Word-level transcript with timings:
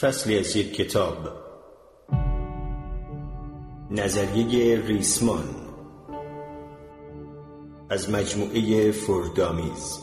فصلی 0.00 0.38
از 0.38 0.56
یک 0.56 0.74
کتاب. 0.74 1.16
نظریه 3.90 4.86
ریسمان. 4.86 5.44
از 7.90 8.10
مجموعه 8.10 8.92
فردامیز. 8.92 9.98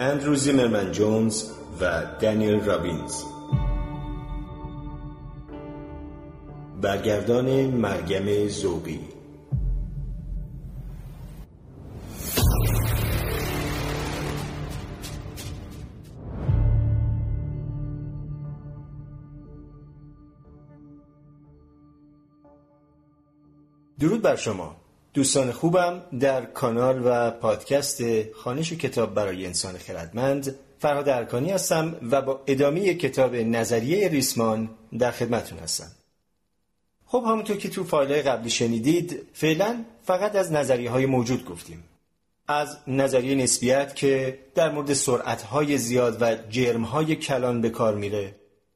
اندرو 0.00 0.34
زیمرمن 0.34 0.92
جونز 0.92 1.50
و 1.80 2.02
دانیل 2.20 2.60
رابینز. 2.60 3.39
برگردان 6.80 7.66
مرگم 7.66 8.48
زوقی 8.48 9.00
درود 24.00 24.22
بر 24.22 24.36
شما. 24.36 24.76
دوستان 25.14 25.52
خوبم 25.52 26.02
در 26.20 26.44
کانال 26.44 27.02
و 27.04 27.30
پادکست 27.30 28.02
خانش 28.32 28.72
کتاب 28.72 29.14
برای 29.14 29.46
انسان 29.46 29.78
خردمند 29.78 30.54
فرهاد 30.78 31.08
ارکانی 31.08 31.50
هستم 31.50 31.96
و 32.10 32.22
با 32.22 32.42
ادامه 32.46 32.94
کتاب 32.94 33.36
نظریه 33.36 34.08
ریسمان 34.08 34.70
در 34.98 35.10
خدمتون 35.10 35.58
هستم. 35.58 35.99
خب 37.12 37.24
همونطور 37.26 37.56
که 37.56 37.68
تو 37.68 37.84
فایل 37.84 38.22
قبلی 38.22 38.50
شنیدید 38.50 39.26
فعلا 39.32 39.84
فقط 40.02 40.36
از 40.36 40.52
نظریه 40.52 40.90
های 40.90 41.06
موجود 41.06 41.44
گفتیم. 41.44 41.84
از 42.48 42.76
نظریه 42.86 43.34
نسبیت 43.34 43.96
که 43.96 44.38
در 44.54 44.72
مورد 44.72 44.92
سرعت 44.92 45.42
های 45.42 45.78
زیاد 45.78 46.22
و 46.22 46.36
جرم 46.50 46.82
های 46.82 47.16
کلان 47.16 47.60
به 47.60 47.70
کار 47.70 47.94
میره. 47.94 48.34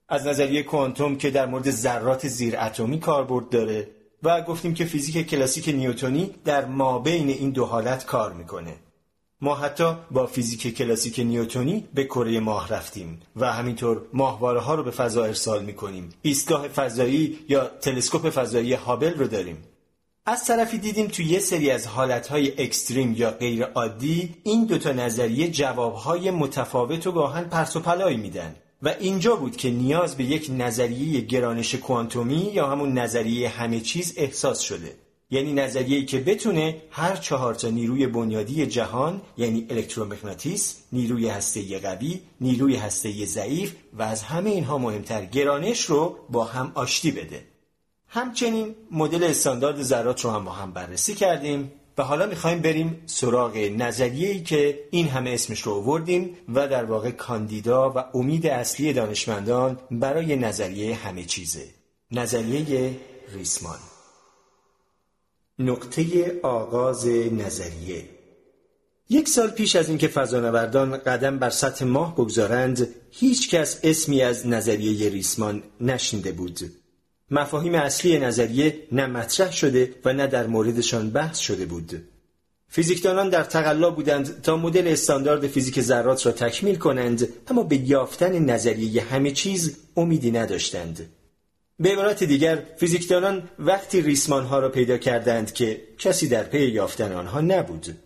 از 0.09 0.27
نظریه 0.27 0.63
کوانتوم 0.63 1.17
که 1.17 1.31
در 1.31 1.47
مورد 1.47 1.71
ذرات 1.71 2.29
زیر 2.29 2.57
اتمی 2.59 3.01
کاربرد 3.01 3.49
داره. 3.49 3.89
و 4.23 4.43
گفتیم 4.43 4.75
که 4.75 4.85
فیزیک 4.85 5.27
کلاسیک 5.29 5.69
نیوتونی 5.69 6.35
در 6.45 6.65
مابین 6.65 7.29
این 7.29 7.51
دو 7.51 7.65
حالت 7.65 8.05
کار 8.05 8.33
می‌کنه. 8.33 8.75
ما 9.45 9.55
حتی 9.55 9.97
با 10.11 10.27
فیزیک 10.27 10.77
کلاسیک 10.77 11.19
نیوتونی 11.19 11.85
به 11.95 12.05
کره 12.05 12.41
ماه 12.41 12.69
رفتیم 12.69 13.21
و 13.37 13.53
همینطور 13.53 14.03
ماهواره 14.13 14.61
ها 14.61 14.75
رو 14.75 14.83
به 14.83 14.91
فضا 14.91 15.25
ارسال 15.25 15.65
می‌کنیم. 15.65 16.15
ایستگاه 16.23 16.69
فضایی 16.69 17.39
یا 17.49 17.71
تلسکوپ 17.81 18.31
فضایی 18.31 18.73
هابل 18.73 19.15
رو 19.15 19.27
داریم. 19.27 19.65
از 20.27 20.45
طرفی 20.45 20.79
دیدیم 20.79 21.07
تو 21.07 21.23
یه 21.23 21.39
سری 21.39 21.71
از 21.71 21.87
حالتهای 21.87 22.63
اکستریم 22.63 23.15
یا 23.17 23.31
غیر 23.31 23.65
عادی 23.65 24.35
این 24.43 24.65
دوتا 24.65 24.93
نظریه 24.93 25.51
جوابهای 25.51 26.31
متفاوت 26.31 27.07
و 27.07 27.13
گاهن 27.13 27.45
پرس 27.45 27.77
و 27.77 27.81
پلایی 27.81 28.17
میدن. 28.17 28.57
و 28.83 28.89
اینجا 29.01 29.37
بود 29.37 29.57
که 29.57 29.71
نیاز 29.71 30.17
به 30.17 30.25
یک 30.25 30.51
نظریه 30.59 31.21
گرانش 31.21 31.75
کوانتومی 31.75 32.51
یا 32.55 32.67
همون 32.67 32.99
نظریه 32.99 33.49
همه 33.49 33.81
چیز 33.81 34.15
احساس 34.17 34.61
شده. 34.61 35.04
یعنی 35.31 35.53
نظریه‌ای 35.53 36.05
که 36.05 36.21
بتونه 36.21 36.83
هر 36.91 37.17
چهار 37.17 37.55
تا 37.55 37.69
نیروی 37.69 38.07
بنیادی 38.07 38.67
جهان 38.67 39.23
یعنی 39.37 39.67
الکترومغناطیس، 39.71 40.77
نیروی 40.93 41.29
هسته 41.29 41.79
قوی، 41.79 42.21
نیروی 42.41 42.77
هسته 42.77 43.27
ضعیف 43.27 43.73
و 43.93 44.03
از 44.03 44.23
همه 44.23 44.51
اینها 44.51 44.79
مهمتر 44.79 45.25
گرانش 45.25 45.81
رو 45.81 46.17
با 46.31 46.45
هم 46.45 46.73
آشتی 46.75 47.11
بده. 47.11 47.45
همچنین 48.09 48.75
مدل 48.91 49.25
استاندارد 49.25 49.83
ذرات 49.83 50.21
رو 50.21 50.31
هم 50.31 50.45
با 50.45 50.53
هم 50.53 50.73
بررسی 50.73 51.15
کردیم 51.15 51.73
و 51.99 52.03
حالا 52.03 52.27
می‌خوایم 52.27 52.59
بریم 52.59 53.03
سراغ 53.07 53.57
نظریه‌ای 53.57 54.43
که 54.43 54.79
این 54.91 55.09
همه 55.09 55.31
اسمش 55.31 55.61
رو 55.61 55.73
آوردیم 55.73 56.37
و 56.55 56.69
در 56.69 56.85
واقع 56.85 57.11
کاندیدا 57.11 57.93
و 57.97 58.05
امید 58.15 58.47
اصلی 58.47 58.93
دانشمندان 58.93 59.79
برای 59.91 60.37
نظریه 60.37 60.95
همه 60.95 61.25
چیزه. 61.25 61.65
نظریه 62.11 62.97
ریسمان 63.35 63.79
نقطه 65.59 66.33
آغاز 66.43 67.07
نظریه. 67.07 68.05
یک 69.09 69.29
سال 69.29 69.51
پیش 69.51 69.77
از 69.77 69.89
اینکه 69.89 70.09
فضانوردان 70.09 70.97
قدم 70.97 71.39
بر 71.39 71.51
سطح 71.51 71.85
ماه 71.85 72.15
بگذارند 72.15 72.89
هیچ 73.11 73.51
کس 73.51 73.81
اسمی 73.83 74.23
از 74.23 74.47
نظریه 74.47 75.09
ریسمان 75.09 75.63
نشنده 75.81 76.33
بود. 76.33 76.61
مفاهیم 77.31 77.75
اصلی 77.75 78.19
نظریه 78.19 78.89
نه 78.93 79.07
مطرح 79.07 79.53
شده 79.53 79.95
و 80.05 80.13
نه 80.13 80.27
در 80.27 80.47
موردشان 80.47 81.11
بحث 81.11 81.39
شده 81.39 81.67
بود. 81.67 82.09
فیزیکدانان 82.69 83.29
در 83.29 83.43
تقلا 83.43 83.91
بودند 83.91 84.43
تا 84.43 84.57
مدل 84.57 84.89
استاندارد 84.89 85.47
فیزیک 85.47 85.81
ذرات 85.81 86.27
را 86.27 86.33
تکمیل 86.33 86.77
کنند 86.77 87.29
اما 87.49 87.63
به 87.63 87.77
یافتن 87.77 88.39
نظریه 88.39 89.03
همه 89.03 89.31
چیز 89.31 89.77
امیدی 89.97 90.31
نداشتند. 90.31 91.14
به 91.79 91.93
عبارت 91.93 92.25
دیگر 92.25 92.63
فیزیکدانان 92.77 93.51
وقتی 93.59 94.01
ریسمان 94.01 94.45
ها 94.45 94.59
را 94.59 94.69
پیدا 94.69 94.99
کردند 94.99 95.53
که 95.53 95.81
کسی 95.99 96.29
در 96.29 96.43
پی 96.43 96.67
یافتن 96.67 97.13
آنها 97.13 97.41
نبود 97.41 97.97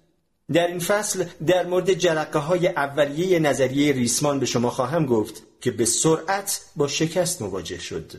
در 0.53 0.67
این 0.67 0.79
فصل 0.79 1.25
در 1.47 1.67
مورد 1.67 1.93
جرقه 1.93 2.39
های 2.39 2.69
اولیه 2.69 3.39
نظریه 3.39 3.93
ریسمان 3.93 4.41
به 4.41 4.47
شما 4.47 4.71
خواهم 4.71 5.07
گفت 5.07 5.43
که 5.61 5.71
به 5.71 5.84
سرعت 5.84 6.61
با 6.77 6.89
شکست 6.89 7.43
مواجه 7.43 7.78
شد 7.78 8.12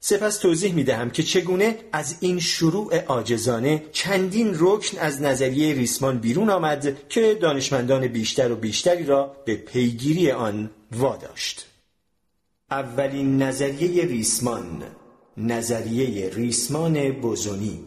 سپس 0.00 0.38
توضیح 0.38 0.74
می 0.74 0.84
دهم 0.84 1.10
که 1.10 1.22
چگونه 1.22 1.78
از 1.92 2.16
این 2.20 2.40
شروع 2.40 3.04
آجزانه 3.06 3.82
چندین 3.92 4.56
رکن 4.58 4.98
از 4.98 5.22
نظریه 5.22 5.74
ریسمان 5.74 6.18
بیرون 6.18 6.50
آمد 6.50 7.08
که 7.08 7.34
دانشمندان 7.34 8.06
بیشتر 8.06 8.52
و 8.52 8.56
بیشتری 8.56 9.04
را 9.04 9.36
به 9.44 9.56
پیگیری 9.56 10.30
آن 10.30 10.70
واداشت. 10.92 11.66
اولین 12.70 13.42
نظریه 13.42 14.04
ریسمان 14.04 14.82
نظریه 15.36 16.30
ریسمان 16.34 17.12
بوزونی 17.12 17.84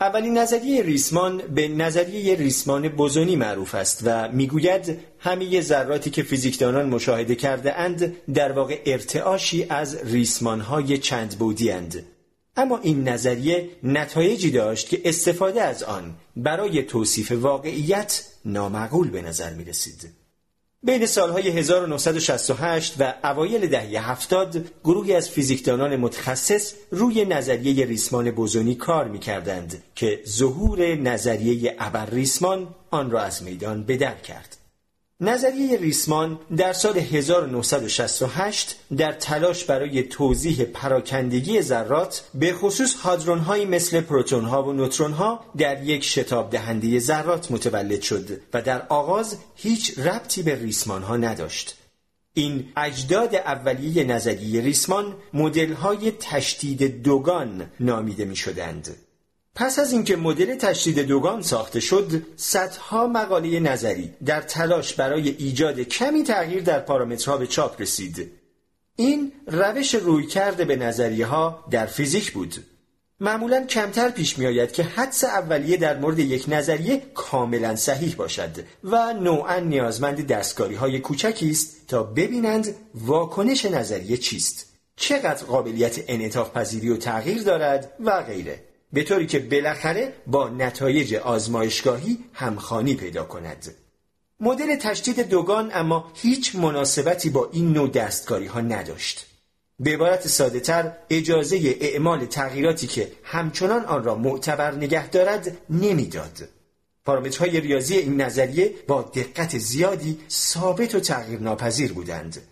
اولین 0.00 0.38
نظریه 0.38 0.82
ریسمان 0.82 1.38
به 1.38 1.68
نظریه 1.68 2.34
ریسمان 2.34 2.88
بوزونی 2.88 3.36
معروف 3.36 3.74
است 3.74 4.00
و 4.04 4.32
می‌گوید 4.32 4.98
همه 5.18 5.60
ذراتی 5.60 6.10
که 6.10 6.22
فیزیکدانان 6.22 6.88
مشاهده 6.88 7.34
کرده 7.34 7.78
اند 7.78 8.16
در 8.34 8.52
واقع 8.52 8.82
ارتعاشی 8.86 9.66
از 9.68 9.96
ریسمانهای 10.04 10.98
چند 10.98 11.38
بودی 11.38 11.70
اند. 11.70 12.06
اما 12.56 12.78
این 12.78 13.08
نظریه 13.08 13.68
نتایجی 13.82 14.50
داشت 14.50 14.88
که 14.88 15.00
استفاده 15.04 15.62
از 15.62 15.82
آن 15.82 16.14
برای 16.36 16.82
توصیف 16.82 17.32
واقعیت 17.32 18.24
نامعقول 18.44 19.10
به 19.10 19.22
نظر 19.22 19.54
می 19.54 19.64
رسید. 19.64 20.25
بین 20.86 21.06
سالهای 21.06 21.48
1968 21.48 22.94
و 22.98 23.14
اوایل 23.24 23.66
دهه 23.66 24.10
70 24.10 24.64
گروهی 24.84 25.14
از 25.14 25.30
فیزیکدانان 25.30 25.96
متخصص 25.96 26.74
روی 26.90 27.24
نظریه 27.24 27.86
ریسمان 27.86 28.30
بوزونی 28.30 28.74
کار 28.74 29.08
می 29.08 29.18
کردند 29.18 29.82
که 29.94 30.20
ظهور 30.28 30.94
نظریه 30.94 31.76
ابر 31.78 32.06
ریسمان 32.06 32.74
آن 32.90 33.10
را 33.10 33.20
از 33.20 33.42
میدان 33.42 33.84
بدر 33.84 34.14
کرد. 34.14 34.56
نظریه 35.20 35.76
ریسمان 35.76 36.38
در 36.56 36.72
سال 36.72 36.98
1968 36.98 38.76
در 38.96 39.12
تلاش 39.12 39.64
برای 39.64 40.02
توضیح 40.02 40.64
پراکندگی 40.64 41.62
ذرات 41.62 42.24
به 42.34 42.52
خصوص 42.52 42.94
هادرون 42.94 43.64
مثل 43.64 44.00
پروتون 44.00 44.44
ها 44.44 44.62
و 44.62 44.72
نوترون 44.72 45.12
ها 45.12 45.44
در 45.56 45.82
یک 45.82 46.04
شتاب 46.04 46.50
دهنده 46.50 46.98
ذرات 46.98 47.50
متولد 47.50 48.02
شد 48.02 48.40
و 48.54 48.62
در 48.62 48.86
آغاز 48.88 49.38
هیچ 49.54 49.98
ربطی 49.98 50.42
به 50.42 50.54
ریسمان 50.54 51.02
ها 51.02 51.16
نداشت. 51.16 51.76
این 52.34 52.68
اجداد 52.76 53.34
اولیه 53.34 54.04
نظریه 54.04 54.60
ریسمان 54.60 55.16
مدل 55.34 55.72
های 55.72 56.12
تشدید 56.20 57.02
دوگان 57.02 57.70
نامیده 57.80 58.24
می 58.24 58.36
شدند. 58.36 59.05
پس 59.56 59.78
از 59.78 59.92
اینکه 59.92 60.16
مدل 60.16 60.54
تشدید 60.54 60.98
دوگان 60.98 61.42
ساخته 61.42 61.80
شد 61.80 62.22
صدها 62.36 63.06
مقاله 63.06 63.60
نظری 63.60 64.10
در 64.24 64.40
تلاش 64.40 64.94
برای 64.94 65.28
ایجاد 65.28 65.80
کمی 65.80 66.22
تغییر 66.22 66.62
در 66.62 66.80
پارامترها 66.80 67.36
به 67.36 67.46
چاپ 67.46 67.80
رسید. 67.80 68.30
این 68.96 69.32
روش 69.46 69.94
روی 69.94 70.26
کرده 70.26 70.64
به 70.64 70.76
نظریه 70.76 71.26
ها 71.26 71.64
در 71.70 71.86
فیزیک 71.86 72.32
بود. 72.32 72.54
معمولا 73.20 73.64
کمتر 73.64 74.08
پیش 74.10 74.38
می 74.38 74.46
آید 74.46 74.72
که 74.72 74.82
حدس 74.82 75.24
اولیه 75.24 75.76
در 75.76 75.98
مورد 75.98 76.18
یک 76.18 76.44
نظریه 76.48 77.02
کاملا 77.14 77.76
صحیح 77.76 78.14
باشد 78.14 78.50
و 78.84 79.12
نوعا 79.12 79.58
نیازمند 79.58 80.26
دستکاری 80.26 80.74
های 80.74 80.98
کوچکی 80.98 81.50
است 81.50 81.86
تا 81.88 82.02
ببینند 82.02 82.74
واکنش 82.94 83.64
نظریه 83.64 84.16
چیست. 84.16 84.66
چقدر 84.96 85.44
قابلیت 85.44 86.00
انعطاف 86.08 86.50
پذیری 86.50 86.88
و 86.88 86.96
تغییر 86.96 87.42
دارد 87.42 87.92
و 88.00 88.22
غیره. 88.22 88.65
به 88.92 89.02
طوری 89.02 89.26
که 89.26 89.38
بالاخره 89.38 90.12
با 90.26 90.48
نتایج 90.48 91.14
آزمایشگاهی 91.14 92.18
همخانی 92.32 92.94
پیدا 92.94 93.24
کند 93.24 93.74
مدل 94.40 94.76
تشدید 94.76 95.20
دوگان 95.28 95.70
اما 95.74 96.12
هیچ 96.14 96.54
مناسبتی 96.56 97.30
با 97.30 97.50
این 97.52 97.72
نوع 97.72 97.88
دستکاری 97.88 98.46
ها 98.46 98.60
نداشت 98.60 99.26
به 99.80 99.90
عبارت 99.94 100.28
ساده 100.28 100.60
تر 100.60 100.92
اجازه 101.10 101.76
اعمال 101.80 102.26
تغییراتی 102.26 102.86
که 102.86 103.12
همچنان 103.24 103.84
آن 103.84 104.04
را 104.04 104.14
معتبر 104.14 104.74
نگه 104.74 105.08
دارد 105.08 105.56
نمی‌داد. 105.70 106.48
پارامترهای 107.04 107.60
ریاضی 107.60 107.96
این 107.96 108.20
نظریه 108.20 108.74
با 108.88 109.02
دقت 109.02 109.58
زیادی 109.58 110.18
ثابت 110.30 110.94
و 110.94 111.00
تغییر 111.00 111.40
ناپذیر 111.40 111.92
بودند. 111.92 112.42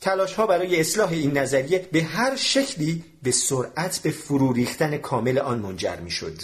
تلاش 0.00 0.34
ها 0.34 0.46
برای 0.46 0.80
اصلاح 0.80 1.10
این 1.10 1.38
نظریه 1.38 1.88
به 1.92 2.02
هر 2.02 2.36
شکلی 2.36 3.04
به 3.22 3.30
سرعت 3.30 3.98
به 3.98 4.10
فرو 4.10 4.52
ریختن 4.52 4.96
کامل 4.96 5.38
آن 5.38 5.58
منجر 5.58 5.96
می 5.96 6.10
شد. 6.10 6.36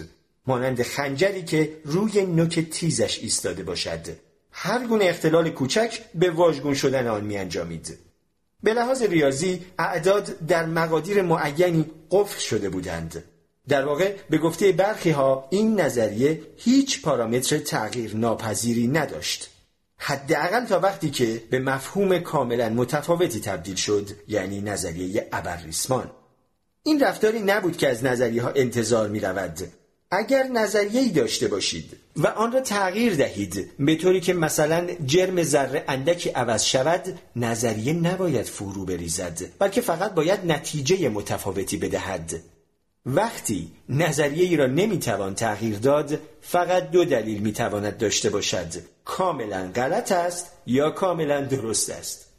مانند 0.46 0.82
خنجری 0.82 1.43
که 1.43 1.76
روی 1.84 2.26
نوک 2.26 2.60
تیزش 2.60 3.19
ایستاده 3.19 3.62
باشد. 3.62 4.06
هر 4.50 4.87
گونه 4.87 5.04
اختلال 5.04 5.50
کوچک 5.50 6.00
به 6.14 6.31
واژگون 6.31 6.75
شدن 6.75 7.06
آن 7.06 7.25
می 7.25 7.37
انجامید. 7.37 7.99
به 8.62 8.75
لحاظ 8.75 9.02
ریاضی 9.02 9.66
اعداد 9.78 10.38
در 10.48 10.66
مقادیر 10.66 11.22
معینی 11.22 11.87
قفل 12.10 12.38
شده 12.38 12.69
بودند. 12.69 13.25
در 13.69 13.84
واقع 13.84 14.16
به 14.31 14.38
گفته 14.38 14.72
برخی 14.72 15.10
ها 15.10 15.48
این 15.50 15.81
نظریه 15.81 16.43
هیچ 16.56 17.02
پارامتر 17.02 17.58
تغییر 17.58 18.16
ناپذیری 18.16 18.88
نداشت. 18.88 19.51
حداقل 20.04 20.64
تا 20.64 20.81
وقتی 20.81 21.10
که 21.10 21.43
به 21.50 21.58
مفهوم 21.58 22.19
کاملا 22.19 22.69
متفاوتی 22.69 23.40
تبدیل 23.40 23.75
شد 23.75 24.10
یعنی 24.28 24.60
نظریه 24.60 25.28
ابرریسمان. 25.32 26.10
این 26.82 27.00
رفتاری 27.00 27.40
نبود 27.40 27.76
که 27.76 27.88
از 27.88 28.04
نظریه 28.04 28.43
ها 28.43 28.49
انتظار 28.49 29.08
می 29.08 29.20
رود 29.20 29.58
اگر 30.10 30.43
نظریه‌ای 30.43 31.10
داشته 31.10 31.49
باشید 31.49 31.96
و 32.16 32.26
آن 32.26 32.52
را 32.52 32.60
تغییر 32.60 33.14
دهید 33.14 33.70
به 33.78 33.96
طوری 33.96 34.20
که 34.20 34.34
مثلا 34.34 34.87
جرم 35.06 35.43
ذره 35.43 35.84
اندکی 35.88 36.31
عوض 36.31 36.64
شود 36.64 37.19
نظریه 37.37 37.93
نباید 37.93 38.46
فرو 38.46 38.84
بریزد 38.84 39.40
بلکه 39.58 39.81
فقط 39.81 40.14
باید 40.14 40.52
نتیجه 40.52 41.08
متفاوتی 41.08 41.76
بدهد. 41.76 42.40
وقتی 43.06 43.72
نظریه 43.88 44.44
ای 44.44 44.56
را 44.56 44.66
نمی‌توان 44.66 45.34
تغییر 45.34 45.78
داد 45.78 46.19
فقط 46.40 46.90
دو 46.90 47.04
دلیل 47.04 47.43
می‌تواند 47.43 47.96
داشته 47.96 48.31
باشد 48.31 48.69
کاملا 49.04 49.70
غلط 49.75 50.12
است 50.12 50.52
یا 50.66 50.90
کاملا 50.90 51.40
درست 51.40 51.90
است 51.90 52.32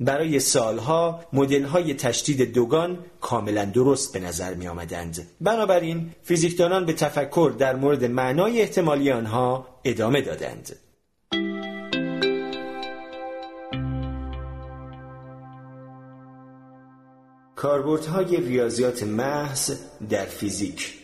برای 0.00 0.40
سالها 0.40 1.24
های 1.72 1.94
تشدید 1.94 2.52
دوگان 2.52 2.98
کاملا 3.20 3.64
درست 3.64 4.12
به 4.12 4.20
نظر 4.20 4.54
می 4.54 4.68
آمدند. 4.68 5.28
بنابراین 5.40 6.10
فیزیکدانان 6.22 6.86
به 6.86 6.92
تفکر 6.92 7.54
در 7.58 7.76
مورد 7.76 8.04
معنای 8.04 8.60
احتمالی 8.60 9.10
آنها 9.10 9.66
ادامه 9.84 10.20
دادند. 10.20 10.76
کاربردهای 17.56 18.36
ریاضیات 18.36 19.02
محض 19.02 19.72
در 20.10 20.24
فیزیک 20.24 20.94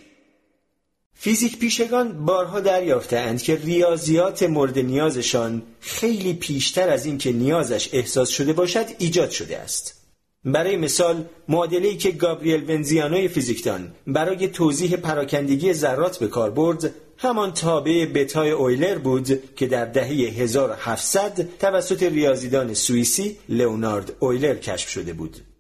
فیزیک 1.15 1.59
پیشگان 1.59 2.25
بارها 2.25 2.61
دریافتند 2.61 3.43
که 3.43 3.57
ریاضیات 3.57 4.43
مورد 4.43 4.79
نیازشان 4.79 5.63
خیلی 5.81 6.35
پیشتر 6.35 6.91
از 6.91 7.07
اینکه 7.07 7.33
نیازش 7.33 7.89
احساس 7.93 8.29
شده 8.29 8.53
باشد 8.53 8.85
ایجاد 8.99 9.31
شده 9.31 9.59
است. 9.59 10.03
برای 10.45 10.77
مثال 10.77 11.25
معادله‌ای 11.49 11.97
که 11.97 12.11
گابریل 12.11 12.71
ونزیانوی 12.71 13.29
فیزیکدان 13.29 13.95
برای 14.07 14.49
توضیح 14.49 14.97
پراکندگی 14.97 15.73
ذرات 15.73 16.19
به 16.19 16.29
کار 16.29 16.51
برد 16.51 16.95
همان 17.17 17.53
تابع 17.53 18.07
بتای 18.07 18.51
اویلر 18.51 18.99
بود 18.99 19.55
که 19.55 19.67
در 19.67 19.85
دهه 19.85 20.09
1700 20.09 21.59
توسط 21.59 22.03
ریاضیدان 22.03 22.75
سوئیسی 22.75 23.37
لئونارد 23.49 24.13
اویلر 24.21 24.55
کشف 24.55 24.89
شده 24.89 25.13
بود. 25.13 25.52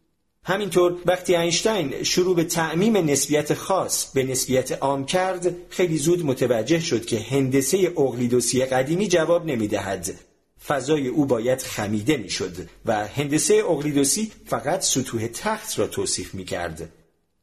همینطور 0.44 0.96
وقتی 1.06 1.36
اینشتین 1.36 2.02
شروع 2.02 2.36
به 2.36 2.44
تعمیم 2.44 2.96
نسبیت 2.96 3.54
خاص 3.54 4.12
به 4.12 4.22
نسبیت 4.22 4.72
عام 4.72 5.06
کرد 5.06 5.54
خیلی 5.70 5.98
زود 5.98 6.26
متوجه 6.26 6.80
شد 6.80 7.04
که 7.04 7.20
هندسه 7.20 7.92
اقلیدوسی 7.96 8.64
قدیمی 8.64 9.08
جواب 9.08 9.46
نمی‌دهد 9.46 10.14
فضای 10.66 11.08
او 11.08 11.26
باید 11.26 11.62
خمیده 11.62 12.16
می‌شد 12.16 12.56
و 12.86 13.06
هندسه 13.06 13.54
اقلیدوسی 13.54 14.32
فقط 14.46 14.82
سطوح 14.82 15.26
تخت 15.26 15.78
را 15.78 15.86
توصیف 15.86 16.34
می 16.34 16.44
کرد. 16.44 16.88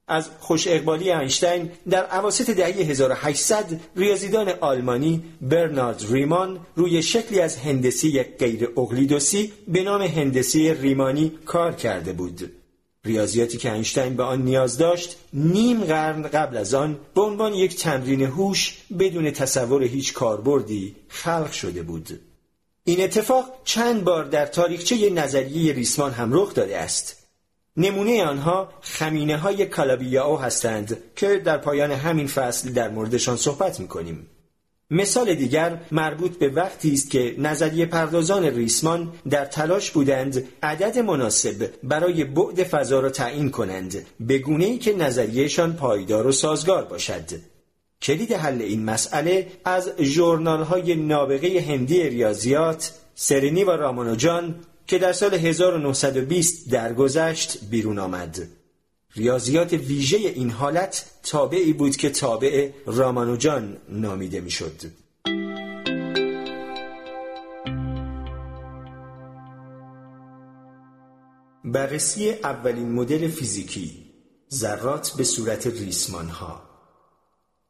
از 0.08 0.30
خوش 0.40 0.68
اقبالی 0.68 1.12
اینشتین 1.12 1.72
در 1.90 2.06
عواسط 2.06 2.50
دهه 2.50 2.90
1800 2.90 3.80
ریاضیدان 3.96 4.50
آلمانی 4.50 5.24
برنارد 5.42 6.06
ریمان 6.12 6.60
روی 6.76 7.04
شکلی 7.04 7.40
از 7.40 7.58
هندسه 7.58 8.24
غیر 8.40 8.70
اقلیدوسی 8.78 9.52
به 9.68 9.84
نام 9.84 10.02
هندسه 10.02 10.78
ریمانی 10.82 11.32
کار 11.46 11.72
کرده 11.72 12.14
بود. 12.14 12.59
ریاضیاتی 13.10 13.58
که 13.58 13.74
اینشتین 13.74 14.16
به 14.16 14.24
آن 14.24 14.42
نیاز 14.42 14.78
داشت 14.78 15.18
نیم 15.34 15.84
قرن 15.84 16.22
قبل 16.22 16.58
از 16.58 16.74
آن 16.74 17.00
به 17.16 17.22
عنوان 17.22 17.54
یک 17.54 17.76
تمرین 17.76 18.22
هوش 18.22 18.78
بدون 19.00 19.32
تصور 19.32 19.84
هیچ 19.84 20.14
کاربردی 20.14 20.96
خلق 21.08 21.52
شده 21.52 21.84
بود. 21.84 22.20
این 22.84 23.02
اتفاق 23.02 23.46
چند 23.64 24.04
بار 24.04 24.26
در 24.26 24.46
تاریخچه 24.46 25.10
نظریه 25.10 25.74
ریسمان 25.74 26.12
هم 26.12 26.34
رخ 26.34 26.54
داده 26.54 26.78
است. 26.78 27.16
نمونه 27.78 28.24
آنها 28.24 28.70
خمینه 28.82 29.38
های 29.38 29.66
کالابیاو 29.66 30.40
هستند 30.40 30.98
که 31.16 31.38
در 31.38 31.58
پایان 31.58 31.92
همین 31.92 32.28
فصل 32.28 32.74
در 32.74 32.90
موردشان 32.90 33.36
صحبت 33.38 33.80
می‌کنیم. 33.80 34.28
مثال 34.92 35.34
دیگر 35.34 35.82
مربوط 35.92 36.38
به 36.38 36.50
وقتی 36.50 36.94
است 36.94 37.12
که 37.12 37.36
نظریه 37.38 37.86
پردازان 37.86 38.44
ریسمان 38.44 39.14
در 39.30 39.46
تلاش 39.46 39.92
بودند 39.92 40.44
عدد 40.64 41.00
مناسب 41.00 41.70
برای 41.84 42.24
بعد 42.24 42.64
فضا 42.64 43.00
را 43.00 43.10
تعیین 43.10 43.52
کنند 43.52 44.06
به 44.20 44.38
گونه 44.38 44.66
ای 44.66 44.78
که 44.78 44.96
نظریهشان 44.96 45.74
پایدار 45.74 46.28
و 46.28 46.32
سازگار 46.32 46.86
باشد. 46.86 47.30
کلید 48.02 48.32
حل 48.34 48.62
این 48.62 48.86
مسئله 48.86 49.48
از 49.66 49.92
ژورنال 50.00 50.64
های 50.64 50.96
نابغه 50.96 51.62
هندی 51.62 52.04
ریاضیات 52.10 52.92
سرینی 53.16 53.64
و 53.64 53.72
رامانوجان 53.72 54.56
که 54.88 54.98
در 54.98 55.14
سال 55.14 55.34
1920 55.34 56.70
درگذشت 56.70 57.58
بیرون 57.70 58.00
آمد. 58.00 58.59
ریاضیات 59.16 59.74
ویژه 59.74 60.18
این 60.18 60.50
حالت 60.50 61.06
تابعی 61.24 61.74
بود 61.74 61.96
که 61.96 62.10
تابع 62.10 62.70
رامانوجان 62.86 63.78
نامیده 63.90 64.42
می‌شد. 64.42 64.82
بررسی 71.66 72.32
اولین 72.32 72.92
مدل 72.92 73.28
فیزیکی 73.28 73.92
ذرات 74.54 75.14
به 75.18 75.24
صورت 75.24 75.68
ریسمان 75.68 76.30
ها 76.30 76.62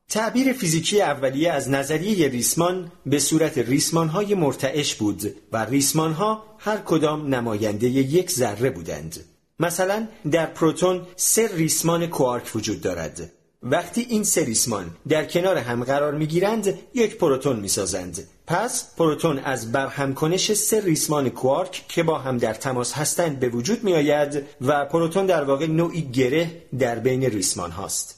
تعبیر 0.09 0.53
فیزیکی 0.53 1.01
اولیه 1.01 1.51
از 1.51 1.69
نظریه 1.69 2.27
ریسمان 2.27 2.91
به 3.05 3.19
صورت 3.19 3.57
ریسمان 3.57 4.07
های 4.07 4.35
مرتعش 4.35 4.95
بود 4.95 5.35
و 5.51 5.65
ریسمان 5.65 6.13
ها 6.13 6.43
هر 6.59 6.77
کدام 6.77 7.35
نماینده 7.35 7.87
یک 7.87 8.31
ذره 8.31 8.69
بودند 8.69 9.28
مثلا 9.59 10.07
در 10.31 10.45
پروتون 10.45 11.07
سه 11.15 11.55
ریسمان 11.55 12.07
کوارک 12.07 12.51
وجود 12.55 12.81
دارد 12.81 13.31
وقتی 13.63 14.05
این 14.09 14.23
سه 14.23 14.45
ریسمان 14.45 14.91
در 15.07 15.25
کنار 15.25 15.57
هم 15.57 15.83
قرار 15.83 16.13
می 16.13 16.27
گیرند 16.27 16.79
یک 16.93 17.17
پروتون 17.17 17.59
می 17.59 17.67
سازند. 17.67 18.27
پس 18.47 18.95
پروتون 18.95 19.39
از 19.39 19.71
برهم 19.71 20.13
کنش 20.13 20.53
سه 20.53 20.81
ریسمان 20.81 21.29
کوارک 21.29 21.85
که 21.87 22.03
با 22.03 22.19
هم 22.19 22.37
در 22.37 22.53
تماس 22.53 22.93
هستند 22.93 23.39
به 23.39 23.49
وجود 23.49 23.83
می 23.83 23.93
آید 23.93 24.45
و 24.61 24.85
پروتون 24.85 25.25
در 25.25 25.43
واقع 25.43 25.67
نوعی 25.67 26.01
گره 26.01 26.51
در 26.79 26.99
بین 26.99 27.23
ریسمان 27.23 27.71
هاست. 27.71 28.15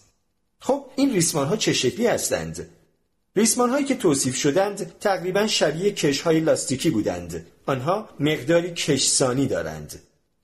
خب 0.60 0.86
این 0.95 1.13
ریسمان 1.13 1.48
ها 1.48 1.57
چه 1.57 1.74
شکلی 1.74 2.07
هستند؟ 2.07 2.69
ریسمان 3.36 3.69
هایی 3.69 3.86
که 3.86 3.95
توصیف 3.95 4.36
شدند 4.36 5.00
تقریبا 5.00 5.48
شبیه 5.48 5.91
کش 5.91 6.21
های 6.21 6.39
لاستیکی 6.39 6.89
بودند. 6.89 7.45
آنها 7.65 8.10
مقداری 8.19 8.74
کشسانی 8.74 9.48
دارند. 9.48 10.01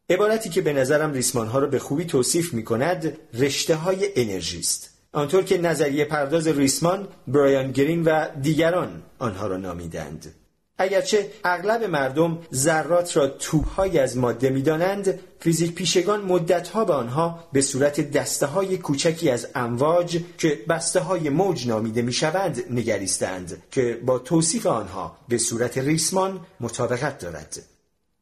عبارتی 0.09 0.49
که 0.49 0.61
به 0.61 0.73
نظرم 0.73 1.13
ریسمان 1.13 1.47
ها 1.47 1.59
را 1.59 1.67
به 1.67 1.79
خوبی 1.79 2.05
توصیف 2.05 2.53
می 2.53 2.63
کند 2.63 3.17
رشته 3.33 3.75
های 3.75 4.09
انرژی 4.15 4.59
است. 4.59 4.89
آنطور 5.13 5.43
که 5.43 5.57
نظریه 5.57 6.05
پرداز 6.05 6.47
ریسمان، 6.47 7.07
برایان 7.27 7.71
گرین 7.71 8.03
و 8.03 8.27
دیگران 8.41 9.03
آنها 9.19 9.47
را 9.47 9.57
نامیدند. 9.57 10.33
اگرچه 10.77 11.31
اغلب 11.43 11.83
مردم 11.83 12.39
ذرات 12.53 13.17
را 13.17 13.27
توپهایی 13.27 13.99
از 13.99 14.17
ماده 14.17 14.49
می‌دانند 14.49 15.19
فیزیک 15.39 15.75
پیشگان 15.75 16.21
مدتها 16.21 16.85
به 16.85 16.93
آنها 16.93 17.43
به 17.53 17.61
صورت 17.61 18.11
دسته 18.11 18.45
های 18.45 18.77
کوچکی 18.77 19.29
از 19.29 19.47
امواج 19.55 20.19
که 20.37 20.59
بسته 20.69 20.99
های 20.99 21.29
موج 21.29 21.67
نامیده 21.67 22.01
می‌شوند 22.01 22.63
نگریستند 22.69 23.63
که 23.71 23.99
با 24.05 24.19
توصیف 24.19 24.65
آنها 24.65 25.17
به 25.27 25.37
صورت 25.37 25.77
ریسمان 25.77 26.39
مطابقت 26.59 27.19
دارد 27.19 27.57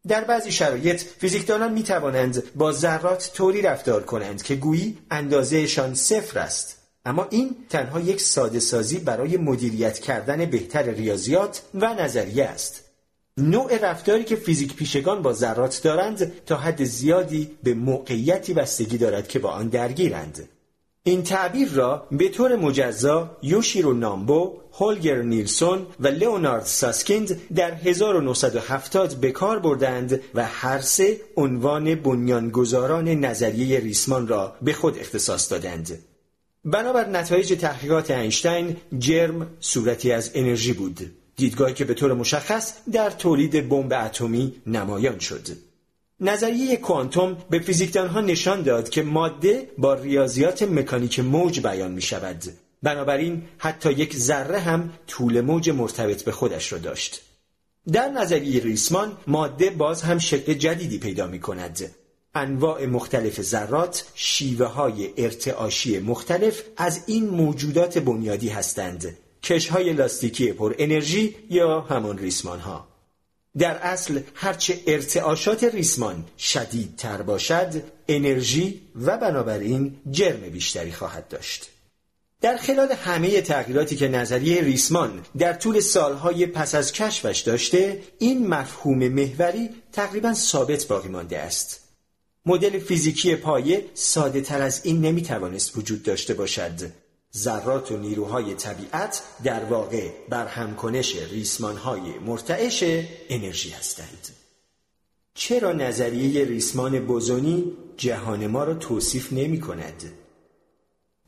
در 0.08 0.24
بعضی 0.24 0.52
شرایط 0.52 1.02
فیزیکدانان 1.02 1.74
می 1.74 1.84
توانند 1.84 2.44
با 2.56 2.72
ذرات 2.72 3.32
طوری 3.34 3.62
رفتار 3.62 4.04
کنند 4.04 4.44
که 4.44 4.56
گویی 4.56 4.98
اندازهشان 5.12 5.96
صفر 5.96 6.40
است 6.40 6.78
اما 7.06 7.28
این 7.30 7.56
تنها 7.70 8.00
یک 8.00 8.22
ساده 8.22 8.60
سازی 8.60 9.00
برای 9.00 9.38
مدیریت 9.38 10.00
کردن 10.00 10.46
بهتر 10.46 10.84
ریاضیات 10.84 11.62
و 11.74 11.94
نظریه 11.94 12.46
است 12.46 12.82
نوع 13.38 13.78
رفتاری 13.78 14.24
که 14.24 14.36
فیزیک 14.36 14.76
پیشگان 14.76 15.22
با 15.22 15.34
ذرات 15.34 15.82
دارند 15.84 16.46
تا 16.46 16.56
حد 16.56 16.84
زیادی 16.84 17.52
به 17.64 17.74
موقعیتی 17.74 18.54
بستگی 18.54 18.98
دارد 18.98 19.28
که 19.28 19.40
با 19.40 19.50
آن 19.50 19.68
درگیرند. 19.68 20.50
این 21.08 21.24
تعبیر 21.24 21.70
را 21.70 22.08
به 22.12 22.30
طور 22.30 22.56
مجزا 22.56 23.38
یوشیرو 23.42 23.94
نامبو، 23.94 24.54
هولگر 24.74 25.22
نیلسون 25.22 25.86
و 26.00 26.08
لئونارد 26.08 26.64
ساسکیند 26.64 27.42
در 27.56 27.74
1970 27.74 29.14
به 29.14 29.32
کار 29.32 29.60
بردند 29.60 30.22
و 30.36 30.46
هر 30.46 30.82
سه 30.82 31.22
عنوان 31.38 31.96
بنیانگذاران 31.96 33.08
نظریه 33.08 33.80
ریسمان 33.80 34.28
را 34.28 34.56
به 34.62 34.74
خود 34.74 35.00
اختصاص 35.00 35.52
دادند. 35.52 36.00
بنابر 36.66 37.10
نتایج 37.10 37.54
تحقیقات 37.54 38.12
اینشتین 38.12 38.78
جرم 39.00 39.48
صورتی 39.60 40.12
از 40.12 40.32
انرژی 40.34 40.74
بود 40.74 41.12
دیدگاهی 41.36 41.74
که 41.74 41.86
به 41.86 41.94
طور 41.94 42.14
مشخص 42.14 42.74
در 42.92 43.10
تولید 43.10 43.70
بمب 43.70 43.94
اتمی 43.94 44.54
نمایان 44.68 45.20
شد 45.20 45.48
نظریه 46.20 46.78
کوانتوم 46.78 47.38
به 47.50 47.60
فیزیکدانها 47.60 48.22
نشان 48.22 48.62
داد 48.62 48.90
که 48.90 49.04
ماده 49.04 49.70
با 49.78 49.94
ریاضیات 49.94 50.64
مکانیک 50.64 51.20
موج 51.20 51.60
بیان 51.60 51.92
می 51.92 52.02
شود 52.02 52.44
بنابراین 52.84 53.44
حتی 53.58 53.92
یک 53.92 54.18
ذره 54.18 54.60
هم 54.60 54.94
طول 55.08 55.42
موج 55.42 55.70
مرتبط 55.70 56.24
به 56.24 56.32
خودش 56.32 56.74
را 56.74 56.80
داشت. 56.80 57.22
در 57.92 58.10
نظریه 58.10 58.64
ریسمان 58.64 59.18
ماده 59.28 59.70
باز 59.70 60.02
هم 60.02 60.20
شکل 60.20 60.54
جدیدی 60.54 60.98
پیدا 60.98 61.28
می 61.28 61.40
کند 61.40 61.92
انواع 62.36 62.86
مختلف 62.86 63.42
ذرات 63.42 64.06
شیوه 64.16 64.66
های 64.66 65.10
ارتعاشی 65.18 66.00
مختلف 66.00 66.64
از 66.78 67.04
این 67.08 67.30
موجودات 67.30 67.98
بنیادی 67.98 68.50
هستند. 68.50 69.18
کشهای 69.44 69.94
لاستیکی 69.94 70.52
پر 70.52 70.76
انرژی 70.80 71.36
یا 71.50 71.82
همان 71.82 72.18
ریسمان 72.18 72.60
ها 72.60 72.95
در 73.58 73.78
اصل 73.78 74.22
هرچه 74.34 74.80
ارتعاشات 74.88 75.64
ریسمان 75.64 76.26
شدیدتر 76.38 77.22
باشد 77.22 77.84
انرژی 78.08 78.82
و 78.96 79.18
بنابراین 79.18 79.96
جرم 80.12 80.40
بیشتری 80.40 80.92
خواهد 80.92 81.28
داشت 81.28 81.70
در 82.42 82.58
خلال 82.58 82.92
همه 82.92 83.42
تغییراتی 83.42 83.96
که 83.96 84.08
نظریه 84.08 84.62
ریسمان 84.62 85.26
در 85.38 85.54
طول 85.54 85.80
سالهای 85.80 86.46
پس 86.46 86.76
از 86.76 86.92
کشفش 86.92 87.40
داشته 87.40 88.04
این 88.20 88.48
مفهوم 88.48 89.08
محوری 89.08 89.70
تقریبا 89.92 90.34
ثابت 90.34 90.88
باقی 90.88 91.10
مانده 91.10 91.40
است 91.40 91.80
مدل 92.46 92.80
فیزیکی 92.80 93.36
پایه 93.36 93.86
ساده 93.94 94.42
تر 94.42 94.62
از 94.62 94.82
این 94.84 95.02
نمی 95.02 95.22
توانست 95.22 95.78
وجود 95.78 96.04
داشته 96.04 96.34
باشد. 96.34 96.92
ذرات 97.36 97.92
و 97.92 97.98
نیروهای 97.98 98.54
طبیعت 98.54 99.22
در 99.44 99.66
واقع 99.66 100.10
بر 100.30 100.48
همکنش 100.48 101.16
ریسمانهای 101.32 102.20
مرتعش 102.26 102.84
انرژی 103.30 103.70
هستند. 103.70 104.28
چرا 105.34 105.74
نظریه 105.74 106.46
ریسمان 106.46 107.06
بوزونی 107.06 107.74
جهان 107.98 108.48
ما 108.48 108.64
را 108.64 108.74
توصیف 108.74 109.34
نمی 109.34 109.60
کند؟ 109.60 110.04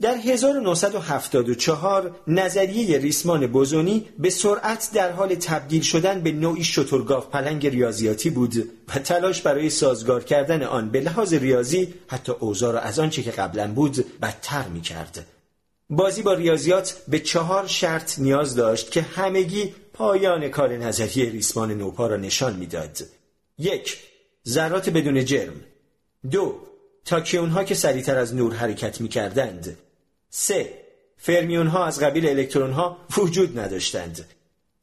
در 0.01 0.15
1974 0.15 2.15
نظریه 2.27 2.97
ریسمان 2.97 3.47
بوزونی 3.47 4.05
به 4.19 4.29
سرعت 4.29 4.89
در 4.93 5.11
حال 5.11 5.35
تبدیل 5.35 5.81
شدن 5.81 6.21
به 6.21 6.31
نوعی 6.31 6.63
شترگاف 6.63 7.27
پلنگ 7.27 7.67
ریاضیاتی 7.67 8.29
بود 8.29 8.69
و 8.95 8.99
تلاش 8.99 9.41
برای 9.41 9.69
سازگار 9.69 10.23
کردن 10.23 10.63
آن 10.63 10.89
به 10.89 10.99
لحاظ 10.99 11.33
ریاضی 11.33 11.93
حتی 12.07 12.31
اوضاع 12.31 12.73
را 12.73 12.79
از 12.79 12.99
آنچه 12.99 13.23
که 13.23 13.31
قبلا 13.31 13.73
بود 13.73 14.19
بدتر 14.21 14.67
می 14.67 14.81
کرد. 14.81 15.36
بازی 15.89 16.21
با 16.21 16.33
ریاضیات 16.33 17.01
به 17.07 17.19
چهار 17.19 17.67
شرط 17.67 18.19
نیاز 18.19 18.55
داشت 18.55 18.91
که 18.91 19.01
همگی 19.01 19.75
پایان 19.93 20.49
کار 20.49 20.77
نظریه 20.77 21.29
ریسمان 21.29 21.71
نوپا 21.71 22.07
را 22.07 22.17
نشان 22.17 22.55
می‌داد. 22.55 22.97
یک 23.57 23.97
ذرات 24.47 24.89
بدون 24.89 25.25
جرم 25.25 25.63
دو 26.31 26.59
تاکیون 27.05 27.49
ها 27.49 27.63
که 27.63 27.75
سریعتر 27.75 28.17
از 28.17 28.35
نور 28.35 28.53
حرکت 28.53 29.01
می 29.01 29.07
کردند 29.07 29.77
سه 30.29 30.73
فرمیون 31.17 31.67
ها 31.67 31.85
از 31.85 31.99
قبیل 31.99 32.27
الکترون 32.27 32.71
ها 32.71 32.97
وجود 33.17 33.59
نداشتند. 33.59 34.25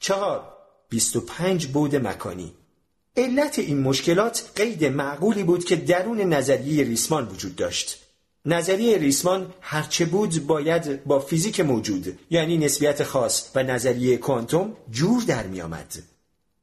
چهار 0.00 0.52
25 0.88 1.66
بود 1.66 1.96
مکانی 1.96 2.52
علت 3.16 3.58
این 3.58 3.80
مشکلات 3.80 4.50
قید 4.56 4.84
معقولی 4.84 5.42
بود 5.42 5.64
که 5.64 5.76
درون 5.76 6.20
نظریه 6.20 6.84
ریسمان 6.84 7.28
وجود 7.28 7.56
داشت. 7.56 8.03
نظریه 8.46 8.98
ریسمان 8.98 9.54
هرچه 9.60 10.04
بود 10.04 10.46
باید 10.46 11.04
با 11.04 11.20
فیزیک 11.20 11.60
موجود 11.60 12.18
یعنی 12.30 12.58
نسبیت 12.58 13.02
خاص 13.04 13.50
و 13.54 13.62
نظریه 13.62 14.16
کوانتوم 14.16 14.76
جور 14.90 15.22
در 15.22 15.46
می 15.46 15.60
آمد. 15.60 15.94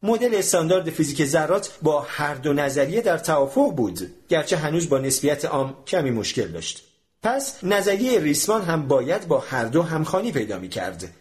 مدل 0.04 0.36
استاندارد 0.36 0.90
فیزیک 0.90 1.26
ذرات 1.26 1.78
با 1.82 2.02
هر 2.02 2.36
دو 2.36 2.54
نظریه 2.54 3.02
در 3.02 3.18
توافق 3.18 3.76
بود 3.76 4.16
گرچه 4.30 4.58
هنوز 4.58 4.90
با 4.90 4.98
نسبیت 4.98 5.46
عام 5.46 5.76
کمی 5.88 6.12
مشکل 6.12 6.48
داشت. 6.48 6.84
پس 7.24 7.64
نظریه 7.64 8.20
ریسمان 8.20 8.62
هم 8.62 8.88
باید 8.88 9.28
با 9.28 9.40
هر 9.40 9.66
دو 9.66 9.82
همخانی 9.82 10.32
پیدا 10.32 10.60
می 10.60 10.70
کرد. 10.70 11.14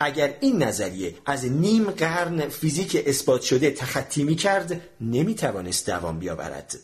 اگر 0.00 0.34
این 0.40 0.62
نظریه 0.62 1.14
از 1.26 1.44
نیم 1.44 1.90
قرن 1.90 2.48
فیزیک 2.48 3.02
اثبات 3.06 3.42
شده 3.42 3.70
تخطی 3.70 4.24
می 4.24 4.36
کرد 4.36 4.80
نمی 5.00 5.34
توانست 5.34 5.86
دوام 5.86 6.18
بیاورد. 6.18 6.74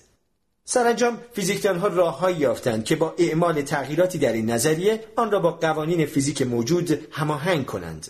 سرانجام 0.72 1.20
فیزیکدانها 1.32 1.86
راههایی 1.86 2.36
یافتند 2.36 2.84
که 2.84 2.96
با 2.96 3.14
اعمال 3.18 3.62
تغییراتی 3.62 4.18
در 4.18 4.32
این 4.32 4.50
نظریه 4.50 5.04
آن 5.16 5.30
را 5.30 5.40
با 5.40 5.52
قوانین 5.52 6.06
فیزیک 6.06 6.42
موجود 6.42 7.06
هماهنگ 7.10 7.66
کنند. 7.66 8.08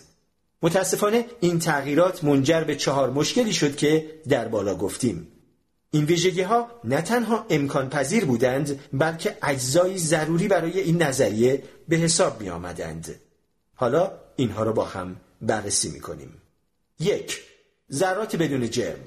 متاسفانه 0.61 1.25
این 1.39 1.59
تغییرات 1.59 2.23
منجر 2.23 2.63
به 2.63 2.75
چهار 2.75 3.09
مشکلی 3.09 3.53
شد 3.53 3.75
که 3.75 4.21
در 4.29 4.47
بالا 4.47 4.75
گفتیم. 4.75 5.27
این 5.91 6.05
ویژگی 6.05 6.41
ها 6.41 6.67
نه 6.83 7.01
تنها 7.01 7.45
امکان 7.49 7.89
پذیر 7.89 8.25
بودند 8.25 8.79
بلکه 8.93 9.37
اجزایی 9.41 9.97
ضروری 9.97 10.47
برای 10.47 10.79
این 10.79 11.03
نظریه 11.03 11.63
به 11.87 11.95
حساب 11.95 12.41
می 12.41 12.49
آمدند. 12.49 13.15
حالا 13.75 14.11
اینها 14.35 14.63
را 14.63 14.71
با 14.71 14.85
هم 14.85 15.15
بررسی 15.41 15.89
می 15.89 15.99
کنیم. 15.99 16.41
یک 16.99 17.41
ذرات 17.91 18.35
بدون 18.35 18.69
جرم 18.69 18.99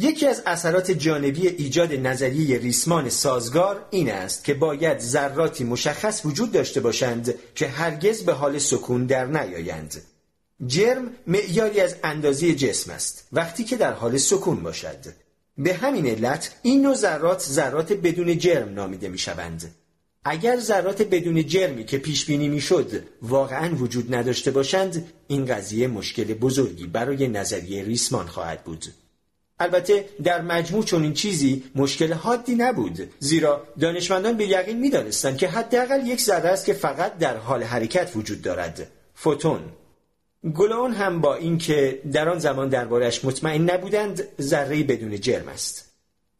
یکی 0.00 0.26
از 0.26 0.42
اثرات 0.46 0.90
جانبی 0.90 1.48
ایجاد 1.48 1.92
نظریه 1.92 2.58
ریسمان 2.58 3.08
سازگار 3.08 3.86
این 3.90 4.10
است 4.10 4.44
که 4.44 4.54
باید 4.54 4.98
ذراتی 4.98 5.64
مشخص 5.64 6.26
وجود 6.26 6.52
داشته 6.52 6.80
باشند 6.80 7.34
که 7.54 7.68
هرگز 7.68 8.22
به 8.22 8.32
حال 8.32 8.58
سکون 8.58 9.06
در 9.06 9.26
نیایند. 9.26 10.02
جرم 10.66 11.10
معیاری 11.26 11.80
از 11.80 11.96
اندازه 12.04 12.54
جسم 12.54 12.90
است 12.90 13.28
وقتی 13.32 13.64
که 13.64 13.76
در 13.76 13.92
حال 13.92 14.16
سکون 14.16 14.62
باشد. 14.62 14.98
به 15.58 15.74
همین 15.74 16.06
علت 16.06 16.54
این 16.62 16.82
نوع 16.82 16.94
ذرات 16.94 17.42
ذرات 17.42 17.92
بدون 17.92 18.38
جرم 18.38 18.74
نامیده 18.74 19.08
می 19.08 19.18
شوند. 19.18 19.74
اگر 20.24 20.60
ذرات 20.60 21.02
بدون 21.02 21.46
جرمی 21.46 21.84
که 21.84 21.98
پیش 21.98 22.24
بینی 22.24 22.48
می 22.48 22.60
شد 22.60 23.02
واقعا 23.22 23.74
وجود 23.74 24.14
نداشته 24.14 24.50
باشند 24.50 25.12
این 25.28 25.44
قضیه 25.44 25.88
مشکل 25.88 26.34
بزرگی 26.34 26.86
برای 26.86 27.28
نظریه 27.28 27.84
ریسمان 27.84 28.26
خواهد 28.26 28.64
بود. 28.64 28.84
البته 29.60 30.04
در 30.24 30.42
مجموع 30.42 30.84
چنین 30.84 31.12
چیزی 31.12 31.64
مشکل 31.74 32.12
حادی 32.12 32.54
نبود 32.54 33.10
زیرا 33.18 33.66
دانشمندان 33.80 34.36
به 34.36 34.46
یقین 34.46 34.78
می‌دانستند 34.78 35.36
که 35.36 35.48
حداقل 35.48 36.06
یک 36.06 36.20
ذره 36.20 36.48
است 36.48 36.66
که 36.66 36.72
فقط 36.72 37.18
در 37.18 37.36
حال 37.36 37.62
حرکت 37.62 38.10
وجود 38.16 38.42
دارد. 38.42 38.90
فوتون 39.14 39.60
گلون 40.54 40.92
هم 40.92 41.20
با 41.20 41.34
اینکه 41.34 42.00
در 42.12 42.28
آن 42.28 42.38
زمان 42.38 42.68
دربارش 42.68 43.24
مطمئن 43.24 43.70
نبودند 43.70 44.22
ذره 44.40 44.82
بدون 44.82 45.20
جرم 45.20 45.48
است. 45.48 45.84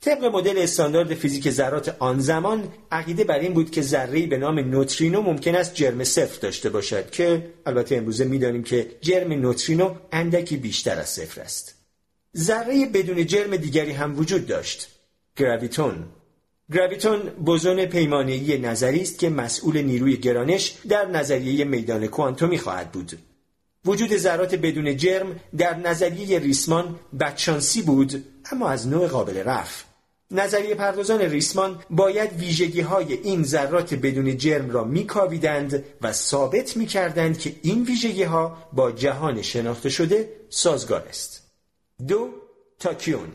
طبق 0.00 0.24
مدل 0.24 0.58
استاندارد 0.58 1.14
فیزیک 1.14 1.50
ذرات 1.50 1.96
آن 1.98 2.20
زمان 2.20 2.68
عقیده 2.92 3.24
بر 3.24 3.38
این 3.38 3.54
بود 3.54 3.70
که 3.70 3.82
ذره 3.82 4.26
به 4.26 4.38
نام 4.38 4.58
نوترینو 4.58 5.22
ممکن 5.22 5.54
است 5.54 5.74
جرم 5.74 6.04
صفر 6.04 6.40
داشته 6.40 6.68
باشد 6.70 7.10
که 7.10 7.50
البته 7.66 7.96
امروزه 7.96 8.24
می‌دانیم 8.24 8.62
که 8.62 8.90
جرم 9.00 9.32
نوترینو 9.32 9.94
اندکی 10.12 10.56
بیشتر 10.56 10.98
از 10.98 11.08
صفر 11.08 11.40
است. 11.40 11.77
ذره 12.36 12.86
بدون 12.86 13.26
جرم 13.26 13.56
دیگری 13.56 13.92
هم 13.92 14.18
وجود 14.18 14.46
داشت. 14.46 14.88
گراویتون. 15.36 16.04
گراویتون 16.72 17.18
بوزون 17.18 17.86
پیمانه‌ای 17.86 18.58
نظری 18.58 19.00
است 19.00 19.18
که 19.18 19.28
مسئول 19.28 19.82
نیروی 19.82 20.16
گرانش 20.16 20.74
در 20.88 21.06
نظریه 21.06 21.64
میدان 21.64 22.06
کوانتومی 22.06 22.58
خواهد 22.58 22.92
بود. 22.92 23.18
وجود 23.84 24.16
ذرات 24.16 24.54
بدون 24.54 24.96
جرم 24.96 25.40
در 25.56 25.76
نظریه 25.76 26.38
ریسمان 26.38 27.00
بدشانسی 27.20 27.82
بود 27.82 28.24
اما 28.52 28.68
از 28.68 28.88
نوع 28.88 29.06
قابل 29.06 29.36
رفع. 29.36 29.84
نظریه 30.30 30.74
پردازان 30.74 31.20
ریسمان 31.20 31.82
باید 31.90 32.32
ویژگی 32.32 32.80
های 32.80 33.12
این 33.12 33.42
ذرات 33.42 33.94
بدون 33.94 34.36
جرم 34.36 34.70
را 34.70 34.84
میکاویدند 34.84 35.84
و 36.02 36.12
ثابت 36.12 36.76
می‌کردند 36.76 37.38
که 37.38 37.54
این 37.62 37.82
ویژگی 37.82 38.22
ها 38.22 38.68
با 38.72 38.92
جهان 38.92 39.42
شناخته 39.42 39.88
شده 39.88 40.28
سازگار 40.48 41.06
است. 41.08 41.47
دو 42.06 42.30
تاکیون. 42.78 43.28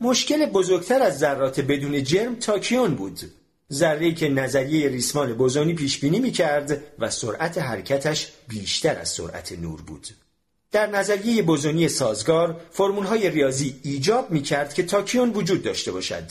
مشکل 0.00 0.46
بزرگتر 0.46 1.02
از 1.02 1.18
ذرات 1.18 1.60
بدون 1.60 2.02
جرم 2.02 2.34
تاکیون 2.34 2.94
بود. 2.94 3.20
ذره 3.72 4.14
که 4.14 4.28
نظریه 4.28 4.88
ریسمان 4.88 5.34
بوزونی 5.34 5.74
پیش 5.74 5.98
بینی 5.98 6.20
می 6.20 6.30
کرد 6.30 6.82
و 6.98 7.10
سرعت 7.10 7.58
حرکتش 7.58 8.32
بیشتر 8.48 8.98
از 8.98 9.08
سرعت 9.08 9.52
نور 9.52 9.82
بود. 9.82 10.08
در 10.72 10.86
نظریه 10.86 11.42
بوزونی 11.42 11.88
سازگار 11.88 12.60
های 12.78 13.30
ریاضی 13.30 13.80
ایجاب 13.82 14.30
می 14.30 14.42
کرد 14.42 14.74
که 14.74 14.82
تاکیون 14.82 15.30
وجود 15.30 15.62
داشته 15.62 15.92
باشد. 15.92 16.24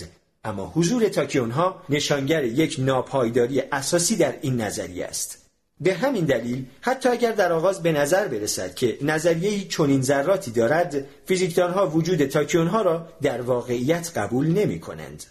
اما 0.44 0.72
حضور 0.76 1.08
تاکیون 1.08 1.52
ها 1.52 1.84
نشانگر 1.90 2.44
یک 2.44 2.76
ناپایداری 2.80 3.62
اساسی 3.62 4.16
در 4.16 4.38
این 4.42 4.62
نظریه 4.62 5.06
است. 5.06 5.47
به 5.82 5.94
همین 5.94 6.26
دلیل 6.26 6.66
حتی 6.82 7.10
اگر 7.10 7.32
در 7.32 7.52
آغاز 7.52 7.84
به 7.84 7.92
نظر 7.92 8.28
برسد 8.28 8.76
که 8.76 8.98
نظریه 9.02 9.68
چنین 9.68 10.02
ذراتی 10.02 10.52
دارد 10.52 11.06
فیزیکدانها 11.26 11.88
وجود 11.90 12.26
تاکیون 12.26 12.68
ها 12.68 12.82
را 12.82 13.08
در 13.22 13.42
واقعیت 13.42 14.12
قبول 14.16 14.48
نمی 14.48 14.80
کنند. 14.80 15.24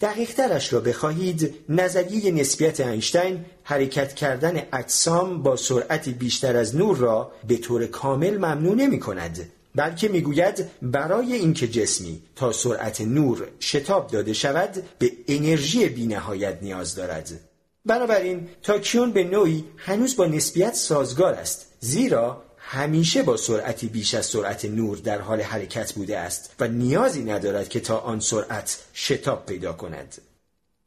دقیقترش 0.00 0.72
را 0.72 0.80
بخواهید 0.80 1.54
نظریه 1.68 2.32
نسبیت 2.32 2.80
اینشتین 2.80 3.44
حرکت 3.62 4.14
کردن 4.14 4.62
اجسام 4.72 5.42
با 5.42 5.56
سرعتی 5.56 6.12
بیشتر 6.12 6.56
از 6.56 6.76
نور 6.76 6.96
را 6.96 7.32
به 7.48 7.56
طور 7.56 7.86
کامل 7.86 8.36
ممنوع 8.36 8.74
نمی 8.74 9.00
کند 9.00 9.50
بلکه 9.74 10.08
می‌گوید 10.08 10.64
برای 10.82 11.32
اینکه 11.32 11.68
جسمی 11.68 12.22
تا 12.36 12.52
سرعت 12.52 13.00
نور 13.00 13.48
شتاب 13.60 14.10
داده 14.10 14.32
شود 14.32 14.82
به 14.98 15.12
انرژی 15.28 15.88
بینهایت 15.88 16.58
نیاز 16.62 16.94
دارد 16.94 17.51
بنابراین 17.86 18.48
تاکیون 18.62 19.12
به 19.12 19.24
نوعی 19.24 19.64
هنوز 19.76 20.16
با 20.16 20.26
نسبیت 20.26 20.74
سازگار 20.74 21.34
است 21.34 21.66
زیرا 21.80 22.42
همیشه 22.56 23.22
با 23.22 23.36
سرعتی 23.36 23.86
بیش 23.86 24.14
از 24.14 24.26
سرعت 24.26 24.64
نور 24.64 24.96
در 24.98 25.20
حال 25.20 25.40
حرکت 25.40 25.92
بوده 25.92 26.18
است 26.18 26.54
و 26.60 26.68
نیازی 26.68 27.24
ندارد 27.24 27.68
که 27.68 27.80
تا 27.80 27.98
آن 27.98 28.20
سرعت 28.20 28.78
شتاب 28.94 29.46
پیدا 29.46 29.72
کند. 29.72 30.14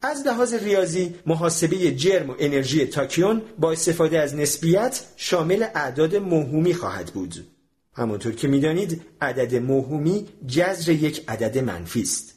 از 0.01 0.27
لحاظ 0.27 0.53
ریاضی 0.53 1.15
محاسبه 1.25 1.91
جرم 1.91 2.29
و 2.29 2.35
انرژی 2.39 2.85
تاکیون 2.85 3.41
با 3.59 3.71
استفاده 3.71 4.19
از 4.19 4.35
نسبیت 4.35 5.03
شامل 5.15 5.63
اعداد 5.75 6.15
موهومی 6.15 6.73
خواهد 6.73 7.05
بود. 7.05 7.47
همانطور 7.93 8.35
که 8.35 8.47
می‌دانید 8.47 9.01
عدد 9.21 9.55
موهومی 9.55 10.27
جذر 10.47 10.91
یک 10.91 11.23
عدد 11.27 11.57
منفی 11.57 12.01
است. 12.01 12.34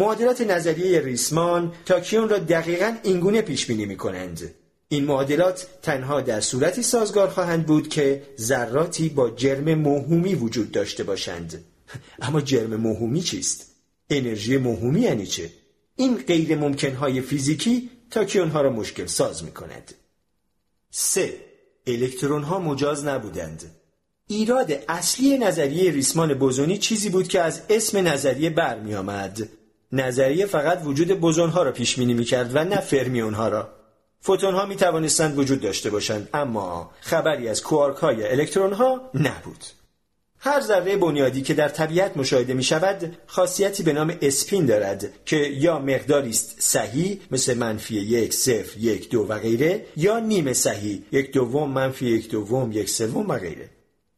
معادلات 0.00 0.40
نظریه 0.40 1.00
ریسمان 1.00 1.72
تاکیون 1.86 2.28
را 2.28 2.38
دقیقا 2.38 2.96
اینگونه 3.02 3.42
پیش 3.42 3.66
بینی 3.66 3.86
می 3.86 3.96
کنند. 3.96 4.54
این 4.88 5.04
معادلات 5.04 5.66
تنها 5.82 6.20
در 6.20 6.40
صورتی 6.40 6.82
سازگار 6.82 7.28
خواهند 7.28 7.66
بود 7.66 7.88
که 7.88 8.22
ذراتی 8.38 9.08
با 9.08 9.30
جرم 9.30 9.74
موهومی 9.74 10.34
وجود 10.34 10.72
داشته 10.72 11.04
باشند. 11.04 11.64
اما 12.22 12.40
جرم 12.40 12.76
موهومی 12.76 13.22
چیست؟ 13.22 13.66
انرژی 14.10 14.56
موهومی 14.56 15.00
یعنی 15.00 15.26
چه؟ 15.26 15.50
این 15.96 16.16
غیر 16.16 16.56
ممکنهای 16.56 17.20
فیزیکی 17.20 17.90
تاکیون 18.10 18.48
ها 18.48 18.60
را 18.60 18.70
مشکل 18.70 19.06
ساز 19.06 19.44
می 19.44 19.50
کند. 19.50 19.94
3. 20.90 21.34
الکترون 21.86 22.42
ها 22.42 22.58
مجاز 22.58 23.04
نبودند. 23.04 23.62
ایراد 24.26 24.72
اصلی 24.88 25.38
نظریه 25.38 25.90
ریسمان 25.90 26.34
بوزونی 26.34 26.78
چیزی 26.78 27.08
بود 27.08 27.28
که 27.28 27.40
از 27.40 27.62
اسم 27.68 28.08
نظریه 28.08 28.50
برمی 28.50 28.94
آمد. 28.94 29.59
نظریه 29.92 30.46
فقط 30.46 30.80
وجود 30.84 31.20
بوزون 31.20 31.50
ها 31.50 31.62
را 31.62 31.72
پیش 31.72 31.98
بینی 31.98 32.14
می 32.14 32.24
کرد 32.24 32.56
و 32.56 32.64
نه 32.64 32.80
فرمیون 32.80 33.34
ها 33.34 33.48
را. 33.48 33.68
فوتون 34.20 34.54
ها 34.54 34.66
می 34.66 34.76
توانستند 34.76 35.38
وجود 35.38 35.60
داشته 35.60 35.90
باشند 35.90 36.28
اما 36.34 36.90
خبری 37.00 37.48
از 37.48 37.62
کوارک 37.62 37.96
های 37.96 38.28
الکترون 38.28 38.72
ها 38.72 39.10
نبود. 39.14 39.64
هر 40.42 40.60
ذره 40.60 40.96
بنیادی 40.96 41.42
که 41.42 41.54
در 41.54 41.68
طبیعت 41.68 42.16
مشاهده 42.16 42.54
می 42.54 42.62
شود 42.62 43.16
خاصیتی 43.26 43.82
به 43.82 43.92
نام 43.92 44.18
اسپین 44.22 44.66
دارد 44.66 45.08
که 45.24 45.36
یا 45.36 45.78
مقداری 45.78 46.30
است 46.30 46.56
صحیح 46.58 47.20
مثل 47.30 47.54
منفی 47.54 47.94
یک 47.94 48.34
صفر 48.34 48.78
یک 48.78 49.10
دو 49.10 49.26
و 49.28 49.38
غیره 49.38 49.86
یا 49.96 50.18
نیمه 50.18 50.52
صحیح 50.52 51.02
یک 51.12 51.32
دوم 51.32 51.70
منفی 51.70 52.06
یک 52.06 52.30
دوم 52.30 52.72
یک 52.72 52.88
سوم 52.88 53.28
و 53.28 53.38
غیره 53.38 53.70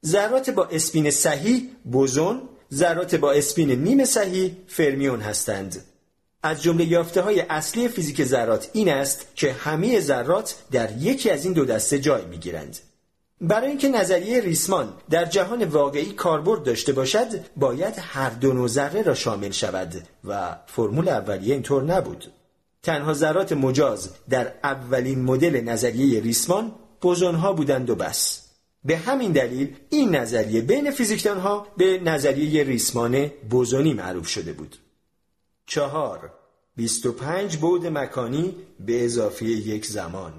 ذرات 0.07 0.51
با 0.51 0.65
اسپین 0.65 1.11
صحیح 1.11 1.69
بوزون 1.85 2.43
ذرات 2.75 3.15
با 3.15 3.33
اسپین 3.33 3.71
نیم 3.71 4.05
صحیح 4.05 4.57
فرمیون 4.67 5.21
هستند. 5.21 5.85
از 6.43 6.63
جمله 6.63 6.85
یافته 6.85 7.21
های 7.21 7.41
اصلی 7.41 7.89
فیزیک 7.89 8.25
ذرات 8.25 8.71
این 8.73 8.89
است 8.89 9.27
که 9.35 9.53
همه 9.53 10.01
ذرات 10.01 10.55
در 10.71 10.91
یکی 10.99 11.31
از 11.31 11.45
این 11.45 11.53
دو 11.53 11.65
دسته 11.65 11.99
جای 11.99 12.25
می 12.25 12.39
گیرند. 12.39 12.79
برای 13.41 13.69
اینکه 13.69 13.89
نظریه 13.89 14.41
ریسمان 14.41 14.93
در 15.11 15.25
جهان 15.25 15.65
واقعی 15.65 16.13
کاربرد 16.13 16.63
داشته 16.63 16.93
باشد 16.93 17.29
باید 17.57 17.95
هر 17.99 18.31
دو 18.31 18.53
نوع 18.53 18.69
ذره 18.69 19.03
را 19.03 19.15
شامل 19.15 19.51
شود 19.51 19.95
و 20.25 20.57
فرمول 20.67 21.09
اولیه 21.09 21.55
اینطور 21.55 21.83
نبود. 21.83 22.33
تنها 22.83 23.13
ذرات 23.15 23.53
مجاز 23.53 24.11
در 24.31 24.53
اولین 24.65 25.23
مدل 25.23 25.61
نظریه 25.61 26.21
ریسمان 26.21 26.73
بوزون 27.01 27.35
ها 27.35 27.53
بودند 27.53 27.91
و 27.91 27.95
بس. 27.95 28.42
به 28.85 28.97
همین 28.97 29.33
دلیل 29.33 29.77
این 29.91 30.17
نظریه 30.17 30.61
بین 30.61 30.91
فیزیکدان 30.91 31.39
ها 31.39 31.67
به 31.77 32.01
نظریه 32.05 32.65
ریسمان 32.65 33.31
بوزونی 33.51 33.93
معروف 33.93 34.29
شده 34.29 34.53
بود. 34.53 34.77
چهار 35.67 36.33
25 36.77 37.57
بود 37.57 37.87
مکانی 37.87 38.57
به 38.81 39.05
اضافه 39.05 39.45
یک 39.45 39.87
زمان 39.87 40.33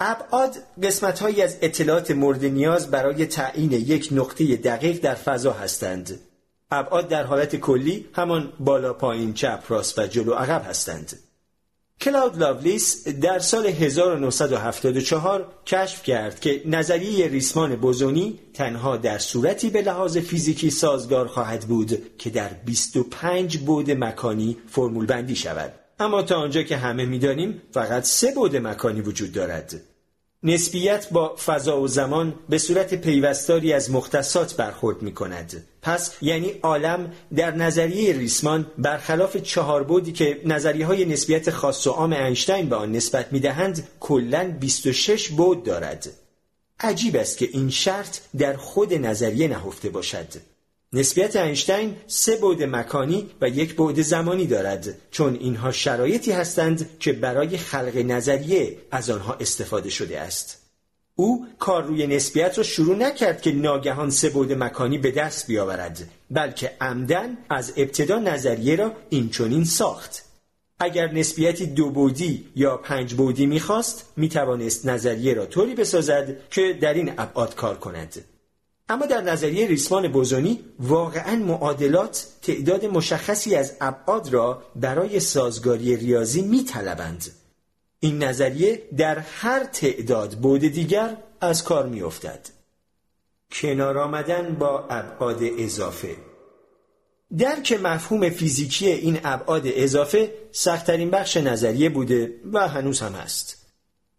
ابعاد 0.00 0.56
قسمت 0.82 1.22
از 1.22 1.58
اطلاعات 1.62 2.10
مورد 2.10 2.44
نیاز 2.44 2.90
برای 2.90 3.26
تعیین 3.26 3.72
یک 3.72 4.08
نقطه 4.12 4.56
دقیق 4.56 5.00
در 5.00 5.14
فضا 5.14 5.52
هستند. 5.52 6.20
ابعاد 6.70 7.08
در 7.08 7.24
حالت 7.24 7.56
کلی 7.56 8.08
همان 8.12 8.52
بالا 8.60 8.92
پایین 8.92 9.32
چپ 9.32 9.64
راست 9.68 9.98
و 9.98 10.06
جلو 10.06 10.32
عقب 10.32 10.64
هستند. 10.68 11.18
کلاود 12.02 12.38
لاولیس 12.38 13.08
در 13.08 13.38
سال 13.38 13.66
1974 13.66 15.46
کشف 15.66 16.02
کرد 16.02 16.40
که 16.40 16.62
نظریه 16.66 17.28
ریسمان 17.28 17.76
بوزونی 17.76 18.38
تنها 18.54 18.96
در 18.96 19.18
صورتی 19.18 19.70
به 19.70 19.82
لحاظ 19.82 20.18
فیزیکی 20.18 20.70
سازگار 20.70 21.26
خواهد 21.26 21.60
بود 21.60 22.18
که 22.18 22.30
در 22.30 22.48
25 22.64 23.58
بود 23.58 23.90
مکانی 23.90 24.56
فرمول 24.66 25.06
بندی 25.06 25.36
شود. 25.36 25.72
اما 26.00 26.22
تا 26.22 26.36
آنجا 26.36 26.62
که 26.62 26.76
همه 26.76 27.04
می‌دانیم 27.04 27.62
فقط 27.70 28.04
سه 28.04 28.32
بود 28.34 28.56
مکانی 28.56 29.00
وجود 29.00 29.32
دارد. 29.32 29.91
نسبیت 30.44 31.08
با 31.10 31.36
فضا 31.36 31.80
و 31.80 31.88
زمان 31.88 32.34
به 32.48 32.58
صورت 32.58 32.94
پیوستاری 32.94 33.72
از 33.72 33.90
مختصات 33.90 34.56
برخورد 34.56 35.02
می 35.02 35.14
کند. 35.14 35.66
پس 35.82 36.16
یعنی 36.22 36.50
عالم 36.62 37.12
در 37.36 37.50
نظریه 37.50 38.12
ریسمان 38.12 38.66
برخلاف 38.78 39.36
چهار 39.36 39.82
بودی 39.82 40.12
که 40.12 40.40
نظریه 40.44 40.86
های 40.86 41.04
نسبیت 41.04 41.50
خاص 41.50 41.86
و 41.86 41.90
عام 41.90 42.12
اینشتین 42.12 42.68
به 42.68 42.76
آن 42.76 42.92
نسبت 42.92 43.32
می 43.32 43.40
دهند 43.40 43.88
کلا 44.00 44.56
26 44.60 45.28
بود 45.28 45.64
دارد. 45.64 46.08
عجیب 46.80 47.16
است 47.16 47.38
که 47.38 47.48
این 47.52 47.70
شرط 47.70 48.18
در 48.38 48.56
خود 48.56 48.94
نظریه 48.94 49.48
نهفته 49.48 49.88
باشد. 49.88 50.51
نسبیت 50.94 51.36
اینشتین 51.36 51.96
سه 52.06 52.36
بعد 52.36 52.62
مکانی 52.62 53.30
و 53.40 53.48
یک 53.48 53.76
بعد 53.76 54.02
زمانی 54.02 54.46
دارد 54.46 54.94
چون 55.10 55.34
اینها 55.34 55.72
شرایطی 55.72 56.32
هستند 56.32 56.98
که 56.98 57.12
برای 57.12 57.58
خلق 57.58 57.96
نظریه 57.96 58.76
از 58.90 59.10
آنها 59.10 59.34
استفاده 59.34 59.90
شده 59.90 60.20
است. 60.20 60.58
او 61.14 61.46
کار 61.58 61.84
روی 61.84 62.06
نسبیت 62.06 62.58
را 62.58 62.64
شروع 62.64 62.96
نکرد 62.96 63.42
که 63.42 63.52
ناگهان 63.52 64.10
سه 64.10 64.30
بعد 64.30 64.52
مکانی 64.52 64.98
به 64.98 65.10
دست 65.10 65.46
بیاورد 65.46 66.08
بلکه 66.30 66.72
عمدن 66.80 67.38
از 67.50 67.72
ابتدا 67.76 68.18
نظریه 68.18 68.76
را 68.76 68.92
اینچنین 69.08 69.64
ساخت. 69.64 70.24
اگر 70.78 71.12
نسبیتی 71.12 71.66
دو 71.66 71.90
بودی 71.90 72.48
یا 72.56 72.76
پنج 72.76 73.14
بودی 73.14 73.46
می‌خواست 73.46 74.12
می‌توانست 74.16 74.86
نظریه 74.86 75.34
را 75.34 75.46
طوری 75.46 75.74
بسازد 75.74 76.36
که 76.50 76.78
در 76.80 76.94
این 76.94 77.12
ابعاد 77.18 77.54
کار 77.54 77.78
کند. 77.78 78.24
اما 78.88 79.06
در 79.06 79.20
نظریه 79.20 79.66
ریسمان 79.66 80.12
بوزونی 80.12 80.64
واقعا 80.78 81.36
معادلات 81.36 82.26
تعداد 82.42 82.84
مشخصی 82.84 83.54
از 83.54 83.76
ابعاد 83.80 84.28
را 84.32 84.62
برای 84.76 85.20
سازگاری 85.20 85.96
ریاضی 85.96 86.42
میطلبند. 86.42 87.30
این 88.00 88.22
نظریه 88.22 88.82
در 88.96 89.18
هر 89.18 89.64
تعداد 89.64 90.38
بود 90.38 90.60
دیگر 90.60 91.16
از 91.40 91.64
کار 91.64 91.86
میافتد. 91.86 92.48
کنار 93.52 93.98
آمدن 93.98 94.54
با 94.54 94.86
ابعاد 94.90 95.42
اضافه. 95.58 96.16
درک 97.38 97.72
مفهوم 97.72 98.30
فیزیکی 98.30 98.90
این 98.90 99.20
ابعاد 99.24 99.62
اضافه 99.64 100.34
سختترین 100.52 101.10
بخش 101.10 101.36
نظریه 101.36 101.88
بوده 101.88 102.34
و 102.52 102.68
هنوز 102.68 103.00
هم 103.00 103.12
هست. 103.12 103.61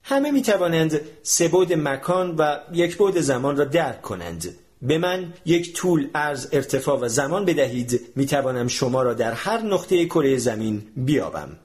همه 0.04 0.32
می 0.32 0.42
توانند 0.42 1.02
سه 1.24 1.48
بود 1.48 1.74
مکان 1.74 2.36
و 2.36 2.60
یک 2.74 2.96
بود 2.98 3.18
زمان 3.18 3.58
را 3.58 3.66
درک 3.66 4.02
کنند 4.02 4.56
به 4.82 4.98
من 4.98 5.34
یک 5.46 5.74
طول 5.74 6.10
ارز 6.16 6.48
ارتفاع 6.52 7.00
و 7.00 7.08
زمان 7.08 7.46
بدهید 7.46 8.02
می 8.16 8.26
توانم 8.26 8.68
شما 8.68 9.04
را 9.04 9.14
در 9.14 9.32
هر 9.32 9.62
نقطه 9.62 10.06
کره 10.06 10.38
زمین 10.38 10.84
بیابم 10.96 11.58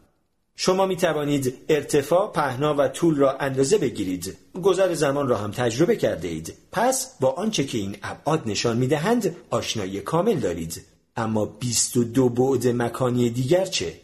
شما 0.60 0.86
می 0.86 0.96
توانید 0.96 1.54
ارتفاع، 1.68 2.32
پهنا 2.32 2.74
و 2.78 2.88
طول 2.88 3.16
را 3.16 3.32
اندازه 3.32 3.78
بگیرید. 3.78 4.36
گذر 4.62 4.94
زمان 4.94 5.28
را 5.28 5.36
هم 5.36 5.50
تجربه 5.50 5.96
کرده 5.96 6.28
اید. 6.28 6.54
پس 6.72 7.16
با 7.20 7.30
آنچه 7.30 7.64
که 7.64 7.78
این 7.78 7.96
ابعاد 8.02 8.42
نشان 8.46 8.76
می 8.76 8.86
دهند 8.86 9.36
آشنایی 9.50 10.00
کامل 10.00 10.34
دارید. 10.34 10.84
اما 11.16 11.44
22 11.44 12.28
بعد 12.28 12.68
مکانی 12.68 13.30
دیگر 13.30 13.64
چه؟ 13.64 14.00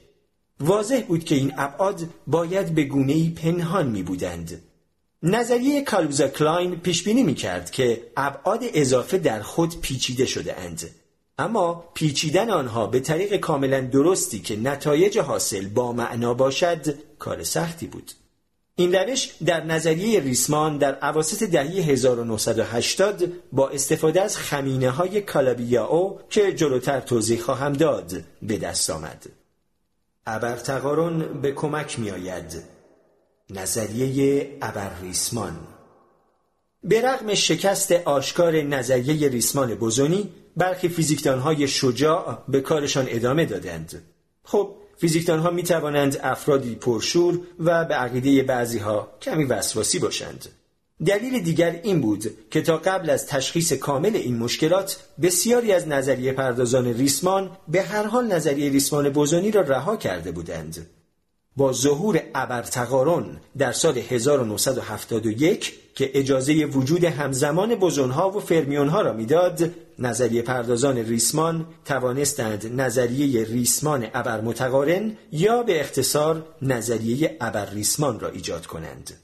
واضح 0.64 1.02
بود 1.08 1.24
که 1.24 1.34
این 1.34 1.52
ابعاد 1.58 2.08
باید 2.26 2.74
به 2.74 2.84
گونه‌ای 2.84 3.28
پنهان 3.28 3.86
می 3.86 4.02
بودند. 4.02 4.62
نظریه 5.22 5.82
کالوزا 5.82 6.28
کلاین 6.28 6.76
پیش 6.76 7.02
بینی 7.02 7.22
می 7.22 7.34
کرد 7.34 7.70
که 7.70 8.02
ابعاد 8.16 8.60
اضافه 8.74 9.18
در 9.18 9.42
خود 9.42 9.80
پیچیده 9.80 10.26
شده 10.26 10.60
اند. 10.60 10.90
اما 11.38 11.84
پیچیدن 11.94 12.50
آنها 12.50 12.86
به 12.86 13.00
طریق 13.00 13.36
کاملا 13.36 13.80
درستی 13.80 14.38
که 14.38 14.56
نتایج 14.56 15.18
حاصل 15.18 15.66
با 15.68 15.92
معنا 15.92 16.34
باشد 16.34 16.94
کار 17.18 17.42
سختی 17.42 17.86
بود. 17.86 18.12
این 18.76 18.94
روش 18.94 19.34
در 19.46 19.64
نظریه 19.64 20.20
ریسمان 20.20 20.78
در 20.78 20.94
عواسط 20.94 21.42
دهه 21.42 21.64
1980 21.64 23.24
با 23.52 23.68
استفاده 23.68 24.22
از 24.22 24.36
خمینه 24.36 24.90
های 24.90 25.20
کالابیاو 25.20 26.20
که 26.30 26.52
جلوتر 26.52 27.00
توضیح 27.00 27.40
خواهم 27.40 27.72
داد 27.72 28.12
به 28.42 28.58
دست 28.58 28.90
آمد. 28.90 29.26
ابرتقارن 30.26 31.40
به 31.40 31.52
کمک 31.52 31.98
می 31.98 32.10
آید. 32.10 32.62
نظریه 33.50 34.58
ابرریسمان 34.62 35.56
به 36.84 37.00
رغم 37.00 37.34
شکست 37.34 37.92
آشکار 37.92 38.62
نظریه 38.62 39.28
ریسمان 39.28 39.74
بوزونی 39.74 40.32
برخی 40.56 40.88
فیزیکدانهای 40.88 41.68
شجاع 41.68 42.44
به 42.48 42.60
کارشان 42.60 43.06
ادامه 43.08 43.44
دادند. 43.44 44.02
خب 44.44 44.74
فیزیکدان 44.96 45.38
ها 45.38 45.50
می 45.50 45.62
توانند 45.62 46.20
افرادی 46.22 46.74
پرشور 46.74 47.40
و 47.58 47.84
به 47.84 47.94
عقیده 47.94 48.42
بعضی 48.42 48.78
ها 48.78 49.08
کمی 49.22 49.44
وسواسی 49.44 49.98
باشند. 49.98 50.48
دلیل 51.06 51.42
دیگر 51.42 51.80
این 51.82 52.00
بود 52.00 52.24
که 52.50 52.62
تا 52.62 52.76
قبل 52.76 53.10
از 53.10 53.26
تشخیص 53.26 53.72
کامل 53.72 54.16
این 54.16 54.38
مشکلات 54.38 54.96
بسیاری 55.22 55.72
از 55.72 55.88
نظریه 55.88 56.32
پردازان 56.32 56.86
ریسمان 56.86 57.50
به 57.68 57.82
هر 57.82 58.06
حال 58.06 58.26
نظریه 58.32 58.70
ریسمان 58.70 59.10
بوزونی 59.10 59.50
را 59.50 59.60
رها 59.60 59.96
کرده 59.96 60.32
بودند. 60.32 60.86
با 61.56 61.72
ظهور 61.72 62.22
ابرتقارن 62.34 63.24
در 63.58 63.72
سال 63.72 63.98
1971 63.98 65.72
که 65.94 66.10
اجازه 66.14 66.64
وجود 66.64 67.04
همزمان 67.04 67.74
بوزونها 67.74 68.30
و 68.30 68.40
فرمیونها 68.40 69.00
را 69.00 69.12
می‌داد 69.12 69.74
نظریه 69.98 70.42
پردازان 70.42 70.98
ریسمان 70.98 71.66
توانستند 71.84 72.80
نظریه 72.80 73.44
ریسمان 73.44 74.06
ابرمتقارن 74.14 75.16
یا 75.32 75.62
به 75.62 75.80
اختصار 75.80 76.46
نظریه 76.62 77.36
ابرریسمان 77.40 78.20
را 78.20 78.28
ایجاد 78.28 78.66
کنند 78.66 79.23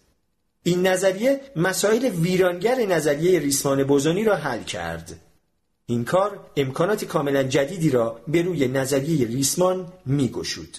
این 0.62 0.86
نظریه 0.86 1.40
مسائل 1.56 2.04
ویرانگر 2.04 2.74
نظریه 2.74 3.38
ریسمان 3.38 3.84
بوزونی 3.84 4.24
را 4.24 4.36
حل 4.36 4.62
کرد. 4.62 5.20
این 5.86 6.04
کار 6.04 6.50
امکانات 6.56 7.04
کاملا 7.04 7.42
جدیدی 7.42 7.90
را 7.90 8.20
به 8.28 8.42
روی 8.42 8.68
نظریه 8.68 9.26
ریسمان 9.26 9.92
میگشود. 10.06 10.78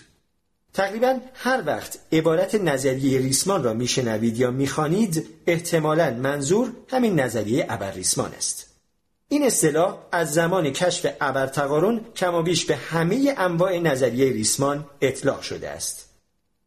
تقریبا 0.74 1.20
هر 1.34 1.63
وقت 1.65 2.00
عبارت 2.12 2.56
نظریه 2.56 3.20
ریسمان 3.20 3.63
را 3.63 3.74
میشنوید 3.74 4.38
یا 4.38 4.52
می‌خوانید 4.52 5.28
احتمالا 5.48 6.10
منظور 6.13 6.72
همین 6.88 7.20
نظریه 7.20 7.65
ابرریسمان 7.70 8.34
است. 8.38 8.67
این 9.28 9.44
اصطلاح 9.44 9.98
از 10.12 10.34
زمان 10.34 10.70
کشف 10.70 11.13
ابرتقارن 11.22 12.02
کمابیش 12.15 12.65
به 12.65 12.76
همه 12.76 13.34
انواع 13.38 13.80
نظریه 13.80 14.32
ریسمان 14.32 14.86
اطلاق 15.02 15.41
شده 15.41 15.70
است. 15.70 16.11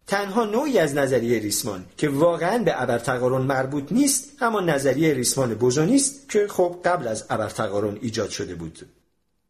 تنها 0.06 0.44
نوعی 0.44 0.78
از 0.78 0.94
نظریه 0.94 1.38
ریسمان 1.38 1.84
که 1.96 2.08
واقعا 2.08 2.58
به 2.58 2.82
ابرتقارن 2.82 3.42
مربوط 3.42 3.92
نیست 3.92 4.32
همان 4.40 4.70
نظریه 4.70 5.14
ریسمان 5.14 5.54
بوزونی 5.54 5.96
است 5.96 6.28
که 6.28 6.46
خب 6.48 6.80
قبل 6.84 7.08
از 7.08 7.24
ابرتقارن 7.30 7.98
ایجاد 8.00 8.30
شده 8.30 8.54
بود. 8.54 8.88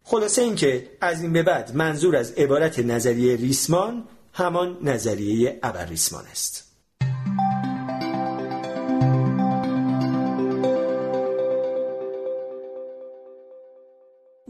خلاصه 0.03 0.43
اینکه 0.43 0.91
از 1.01 1.23
این 1.23 1.33
به 1.33 1.43
بعد 1.43 1.77
منظور 1.77 2.17
از 2.17 2.33
عبارت 2.33 2.79
نظریه 2.79 3.37
ریسمان 3.37 4.05
همان 4.33 4.79
نظریه 4.83 5.59
ابرریسمان 5.63 6.25
است. 6.27 6.74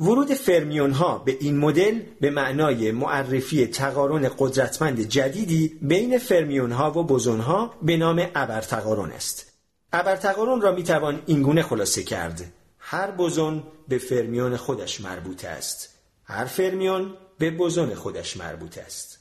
ورود 0.04 0.34
فرمیون 0.34 0.90
ها 0.90 1.18
به 1.18 1.36
این 1.40 1.58
مدل 1.58 2.00
به 2.20 2.30
معنای 2.30 2.92
معرفی 2.92 3.66
تقارن 3.66 4.30
قدرتمند 4.38 5.00
جدیدی 5.00 5.78
بین 5.82 6.18
فرمیون 6.18 6.72
ها 6.72 6.98
و 6.98 7.04
بوزون 7.04 7.40
ها 7.40 7.74
به 7.82 7.96
نام 7.96 8.26
ابرتقارن 8.34 9.10
است. 9.10 9.52
ابرتقارن 9.92 10.60
را 10.60 10.72
می 10.72 10.82
توان 10.82 11.22
اینگونه 11.26 11.62
خلاصه 11.62 12.02
کرد. 12.02 12.52
هر 12.78 13.10
بوزون 13.10 13.62
به 13.88 13.98
فرمیون 13.98 14.56
خودش 14.56 15.00
مربوط 15.00 15.44
است. 15.44 15.88
هر 16.24 16.44
فرمیون 16.44 17.14
به 17.38 17.50
بوزون 17.50 17.94
خودش 17.94 18.36
مربوط 18.36 18.78
است. 18.78 19.18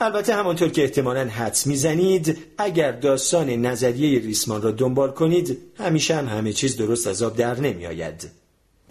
البته 0.00 0.34
همانطور 0.34 0.68
که 0.68 0.82
احتمالا 0.82 1.24
حدس 1.24 1.66
می‌زنید 1.66 2.38
اگر 2.58 2.92
داستان 2.92 3.50
نظریه 3.50 4.20
ریسمان 4.20 4.62
را 4.62 4.70
دنبال 4.70 5.10
کنید 5.10 5.58
همیشه 5.78 6.14
هم 6.14 6.28
همه 6.28 6.52
چیز 6.52 6.76
درست 6.76 7.06
از 7.06 7.22
آب 7.22 7.36
در 7.36 7.60
نمی 7.60 7.86
آید. 7.86 8.41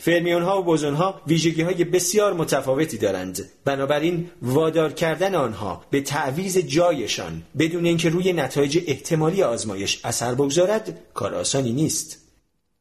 فرمیون 0.04 0.44
ها 0.44 0.60
و 0.60 0.64
بوزون 0.64 0.94
ها 0.94 1.22
ویژگی 1.28 1.62
های 1.62 1.84
بسیار 1.84 2.34
متفاوتی 2.34 2.98
دارند. 2.98 3.50
بنابراین 3.66 4.30
وادار 4.42 4.94
کردن 4.94 5.36
آنها 5.36 5.86
به 5.90 6.02
تعویز 6.02 6.58
جایشان 6.58 7.42
بدون 7.60 7.86
اینکه 7.86 8.10
روی 8.10 8.34
نتایج 8.34 8.80
احتمالی 8.88 9.44
آزمایش 9.44 10.06
اثر 10.06 10.36
بگذارد 10.36 11.00
کار 11.14 11.36
آسانی 11.36 11.72
نیست. 11.72 12.18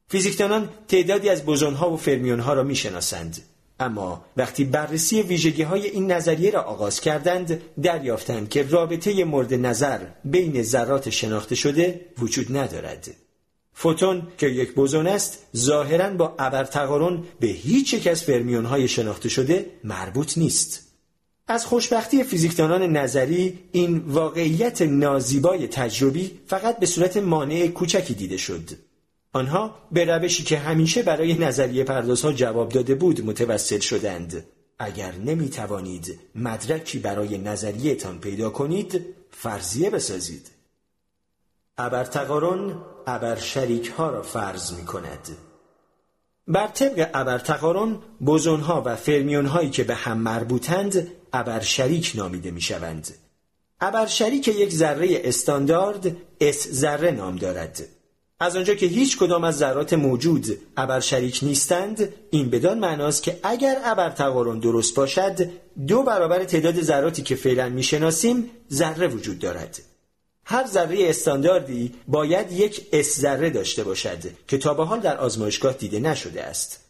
فیزیکدانان 0.09 0.69
تعدادی 0.89 1.29
از 1.29 1.43
بوزون 1.43 1.75
ها 1.75 1.91
و 1.91 1.97
فرمیون 1.97 2.41
ها 2.41 2.53
را 2.53 2.63
می‌شناسند. 2.63 3.43
اما 3.81 4.25
وقتی 4.37 4.65
بررسی 4.65 5.23
ویژگی 5.23 5.63
های 5.63 5.87
این 5.87 6.13
نظریه 6.13 6.51
را 6.51 6.63
آغاز 6.63 7.01
کردند 7.01 7.61
دریافتند 7.83 8.49
که 8.49 8.63
رابطه 8.63 9.25
مورد 9.25 9.55
نظر 9.55 9.99
بین 10.25 10.63
ذرات 10.63 11.11
شناخته 11.11 11.55
شده 11.55 12.01
وجود 12.19 12.57
ندارد. 12.57 13.09
فوتون 13.73 14.23
که 14.39 14.47
یک 14.47 14.73
بوزون 14.73 15.07
است 15.07 15.47
ظاهرا 15.57 16.11
با 16.11 16.35
ابرتقارن 16.39 17.23
به 17.41 17.47
هیچ 17.47 17.95
یک 17.95 18.07
از 18.07 18.23
فرمیون 18.23 18.65
های 18.65 18.89
شناخته 18.89 19.29
شده 19.29 19.67
مربوط 19.85 20.39
نیست. 20.39 20.91
از 21.49 21.67
خوشبختی 21.67 22.25
فیزیکدانان 22.25 22.83
نظری 22.83 23.59
این 23.73 23.99
واقعیت 23.99 24.83
نازیبای 24.83 25.67
تجربی 25.67 26.41
فقط 26.47 26.79
به 26.79 26.87
صورت 26.87 27.17
مانع 27.17 27.67
کوچکی 27.67 28.15
دیده 28.15 28.37
شد. 28.37 28.71
آنها 29.33 29.75
به 29.93 30.05
روشی 30.05 30.43
که 30.43 30.59
همیشه 30.59 31.03
برای 31.03 31.35
نظریه 31.35 31.85
پردازها 31.85 32.33
جواب 32.33 32.69
داده 32.69 32.95
بود 32.95 33.25
متوسل 33.25 33.79
شدند. 33.79 34.45
اگر 34.79 35.13
نمی 35.15 35.49
توانید 35.49 36.19
مدرکی 36.35 36.99
برای 36.99 37.39
نظریهتان 37.39 38.19
پیدا 38.21 38.51
کنید 38.51 39.01
فرضیه 39.31 39.91
بسازید. 39.91 40.51
ابرتقارن 41.79 42.75
ابر 43.07 43.37
شریک 43.37 43.89
ها 43.89 44.11
را 44.11 44.23
فرض 44.23 44.73
می 44.73 44.85
کند. 44.85 45.29
بر 46.49 46.67
طبق 46.67 47.11
ابرتقارن 47.15 47.99
بوزون 48.21 48.61
ها 48.61 48.83
و 48.87 48.97
فرمیون 48.97 49.47
هایی 49.47 49.71
که 49.71 49.85
به 49.85 49.95
هم 49.95 50.19
مربوطند 50.19 51.09
ابر 51.33 51.61
شریک 51.61 52.13
نامیده 52.15 52.51
می 52.51 52.61
شوند. 52.61 53.15
ابر 53.81 54.07
شریک 54.07 54.49
یک 54.49 54.73
ذره 54.73 55.21
استاندارد 55.25 56.17
اس 56.41 56.69
ذره 56.69 57.11
نام 57.11 57.37
دارد. 57.37 57.83
از 58.41 58.57
آنجا 58.57 58.75
که 58.75 58.87
هیچ 58.87 59.19
کدام 59.19 59.45
از 59.45 59.59
ذرات 59.59 59.93
موجود 59.93 60.59
ابر 60.77 61.01
شریک 61.01 61.39
نیستند 61.43 62.13
این 62.31 62.51
بدان 62.51 62.79
معناست 62.79 63.23
که 63.23 63.41
اگر 63.43 63.77
ابر 63.85 64.11
تقارن 64.11 64.59
درست 64.59 64.95
باشد 64.95 65.51
دو 65.87 66.03
برابر 66.03 66.45
تعداد 66.45 66.83
ذراتی 66.83 67.23
که 67.23 67.35
فعلا 67.35 67.69
می‌شناسیم 67.69 68.51
ذره 68.73 69.09
وجود 69.09 69.39
دارد 69.39 69.79
هر 70.51 70.67
ذره 70.67 71.09
استانداردی 71.09 71.95
باید 72.09 72.53
یک 72.53 72.87
اس 72.93 73.21
ذره 73.21 73.51
داشته 73.51 73.85
باشد 73.85 74.19
که 74.49 74.59
تا 74.59 74.75
به 74.75 74.85
حال 74.85 75.01
در 75.01 75.17
آزمایشگاه 75.17 75.73
دیده 75.73 76.01
نشده 76.01 76.45
است. 76.45 76.81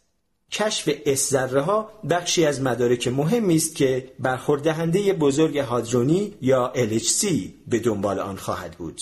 کشف 0.51 0.89
اس 1.05 1.29
ذره 1.29 1.61
ها 1.61 1.91
بخشی 2.09 2.45
از 2.45 2.61
مدارک 2.61 3.07
مهمی 3.07 3.55
است 3.55 3.75
که 3.75 4.11
برخوردهنده 4.19 5.13
بزرگ 5.13 5.57
هادرونی 5.57 6.33
یا 6.41 6.73
LHC 6.75 7.27
به 7.67 7.79
دنبال 7.79 8.19
آن 8.19 8.35
خواهد 8.35 8.71
بود. 8.71 9.01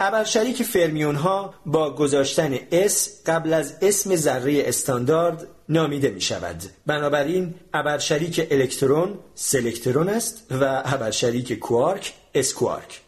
ابرشریک 0.00 0.62
فرمیون 0.62 1.14
ها 1.14 1.54
با 1.66 1.94
گذاشتن 1.94 2.56
S 2.88 3.08
قبل 3.26 3.52
از 3.52 3.74
اسم 3.82 4.16
ذره 4.16 4.62
استاندارد 4.66 5.46
نامیده 5.68 6.10
می 6.10 6.20
شود. 6.20 6.62
بنابراین 6.86 7.54
ابرشریک 7.74 8.48
الکترون 8.50 9.18
سلکترون 9.34 10.08
است 10.08 10.46
و 10.50 10.82
ابرشریک 10.84 11.52
کوارک 11.52 12.12
اسکوارک. 12.34 13.03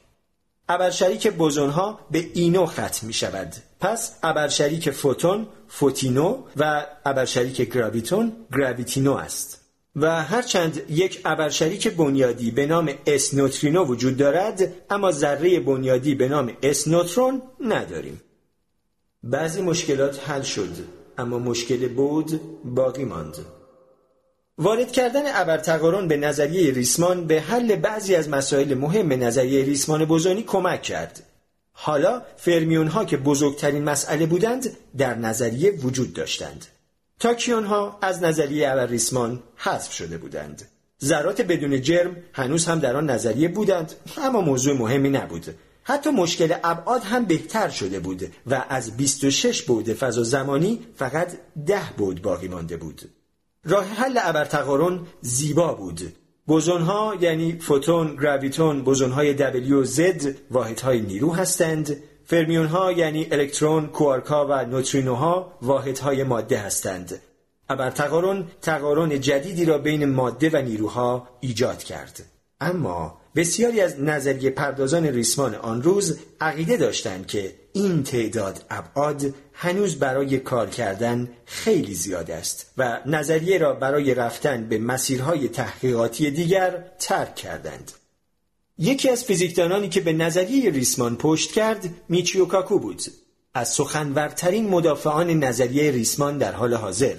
ابرشریک 0.69 1.33
بوزون 1.33 1.71
ها 1.71 2.01
به 2.11 2.31
اینو 2.35 2.67
ختم 2.67 3.07
می 3.07 3.13
شود 3.13 3.55
پس 3.81 4.13
ابرشریک 4.23 4.91
فوتون 4.91 5.47
فوتینو 5.69 6.43
و 6.57 6.87
ابرشریک 7.05 7.73
گراویتون 7.73 8.33
گراویتینو 8.53 9.15
است. 9.15 9.61
و 9.97 10.23
هرچند 10.23 10.91
یک 10.91 11.21
ابرشریک 11.25 11.89
بنیادی 11.89 12.51
به 12.51 12.67
نام 12.67 12.91
اس 13.07 13.35
نوترینو 13.35 13.85
وجود 13.85 14.17
دارد 14.17 14.73
اما 14.91 15.13
ذره 15.13 15.61
بنیادی 15.61 16.15
به 16.15 16.29
نام 16.29 16.53
اس 16.63 16.89
نوترون 16.89 17.43
نداریم. 17.61 18.21
بعضی 19.23 19.63
مشکلات 19.63 20.31
حل 20.31 20.43
شد 20.43 20.71
اما 21.19 21.39
مشکل 21.39 21.89
بعد 21.89 22.41
باقی 22.65 23.05
ماند. 23.05 23.56
وارد 24.59 24.92
کردن 24.92 25.23
ابرتقارن 25.27 26.09
به 26.09 26.16
نظریه 26.16 26.73
ریسمان 26.73 27.27
به 27.27 27.40
حل 27.40 27.77
بعضی 27.77 28.14
از 28.14 28.29
مسائل 28.29 28.75
مهم 28.75 29.12
نظریه 29.12 29.64
ریسمان 29.64 30.05
بوزونی 30.05 30.42
کمک 30.42 30.83
کرد. 30.83 31.23
حالا 31.73 32.23
فرمیون 32.37 32.87
ها 32.87 33.05
که 33.05 33.16
بزرگترین 33.16 33.85
مسئله 33.85 34.27
بودند 34.27 34.77
در 34.99 35.14
نظریه 35.14 35.71
وجود 35.71 36.12
داشتند. 36.12 36.66
تاکیون 37.21 37.64
ها 37.64 37.99
از 38.03 38.23
نظریه 38.23 38.71
ابرریسمان 38.71 39.42
حذف 39.57 39.92
شده 39.92 40.19
بودند. 40.19 40.69
ذرات 41.05 41.40
بدون 41.40 41.83
جرم 41.83 42.16
هنوز 42.33 42.66
هم 42.66 42.79
در 42.79 42.97
آن 42.97 43.11
نظریه 43.11 43.49
بودند 43.49 43.95
اما 44.16 44.40
موضوع 44.40 44.77
مهمی 44.77 45.11
نبود. 45.11 45.55
حتی 45.83 46.11
مشکل 46.11 46.55
ابعاد 46.64 47.03
هم 47.03 47.25
بهتر 47.25 47.69
شده 47.69 48.01
بود 48.01 48.33
و 48.47 48.64
از 48.69 48.97
26 48.97 49.62
بعد 49.62 49.92
فضا 49.92 50.23
زمانی 50.23 50.87
فقط 50.95 51.33
10 51.66 51.81
بعد 51.99 52.23
باقی 52.23 52.49
مانده 52.49 52.77
بود. 52.77 53.16
راه 53.67 53.85
حل 53.85 54.19
ابرتقارن 54.23 55.01
زیبا 55.21 55.75
بود. 55.75 56.01
ها 56.69 57.15
یعنی 57.21 57.59
فوتون، 57.59 58.17
گراویتون، 58.17 58.85
های 59.11 59.37
W 59.39 59.73
و 59.73 59.85
Z 59.85 60.29
واحدهای 60.51 61.01
نیرو 61.01 61.35
هستند. 61.35 61.97
فرمیون 62.25 62.67
ها 62.67 62.93
یعنی 62.93 63.27
الکترون، 63.31 63.87
کوارکا 63.87 64.47
و 64.47 64.67
نوترینوها 64.67 65.53
واحدهای 65.63 66.25
ماده 66.25 66.59
هستند. 66.59 67.21
ابرتقارن 67.69 68.45
تقارن 68.63 69.21
جدیدی 69.21 69.65
را 69.65 69.79
بین 69.79 70.05
ماده 70.05 70.51
و 70.53 70.63
نیروها 70.63 71.29
ایجاد 71.41 71.83
کرد. 71.83 72.23
اما 72.61 73.19
بسیاری 73.37 73.81
از 73.81 74.01
نظریه 74.01 74.51
پردازان 74.51 75.07
ریسمان 75.07 75.55
آن 75.55 75.83
روز 75.83 76.18
عقیده 76.40 76.77
داشتند 76.77 77.27
که 77.27 77.55
این 77.72 78.03
تعداد 78.03 78.64
ابعاد 78.70 79.35
هنوز 79.53 79.99
برای 79.99 80.38
کار 80.38 80.70
کردن 80.70 81.29
خیلی 81.46 81.94
زیاد 81.94 82.31
است 82.31 82.72
و 82.77 83.01
نظریه 83.07 83.59
را 83.59 83.72
برای 83.72 84.14
رفتن 84.14 84.68
به 84.68 84.79
مسیرهای 84.79 85.49
تحقیقاتی 85.49 86.31
دیگر 86.31 86.85
ترک 86.99 87.35
کردند. 87.35 87.92
یکی 88.79 89.11
از 89.11 89.25
فیزیکدانانی 89.25 89.88
که 89.88 90.01
به 90.01 90.12
نظریه 90.12 90.70
ریسمان 90.70 91.16
پشت 91.16 91.53
کرد 91.53 91.88
میچیو 92.09 92.44
کاکو 92.44 92.79
بود. 92.79 93.03
از 93.55 93.68
سخنورترین 93.68 94.68
مدافعان 94.68 95.31
نظریه 95.31 95.90
ریسمان 95.90 96.38
در 96.38 96.53
حال 96.53 96.75
حاضر 96.75 97.16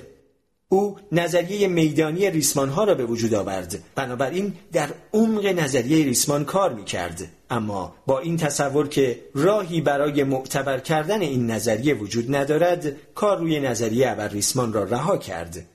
او 0.69 0.97
نظریه 1.11 1.67
میدانی 1.67 2.29
ریسمان 2.29 2.69
ها 2.69 2.83
را 2.83 2.95
به 2.95 3.05
وجود 3.05 3.33
آورد. 3.33 3.83
بنابراین 3.95 4.53
در 4.71 4.89
عمق 5.13 5.45
نظریه 5.45 6.05
ریسمان 6.05 6.45
کار 6.45 6.73
می 6.73 6.85
کرد 6.85 7.31
اما 7.49 7.95
با 8.05 8.19
این 8.19 8.37
تصور 8.37 8.87
که 8.87 9.23
راهی 9.35 9.81
برای 9.81 10.23
معتبر 10.23 10.79
کردن 10.79 11.21
این 11.21 11.51
نظریه 11.51 11.93
وجود 11.93 12.35
ندارد 12.35 13.13
کار 13.13 13.37
روی 13.37 13.59
نظریه 13.59 14.11
ابر 14.11 14.27
ریسمان 14.27 14.73
را 14.73 14.83
رها 14.83 15.17
کرد. 15.17 15.65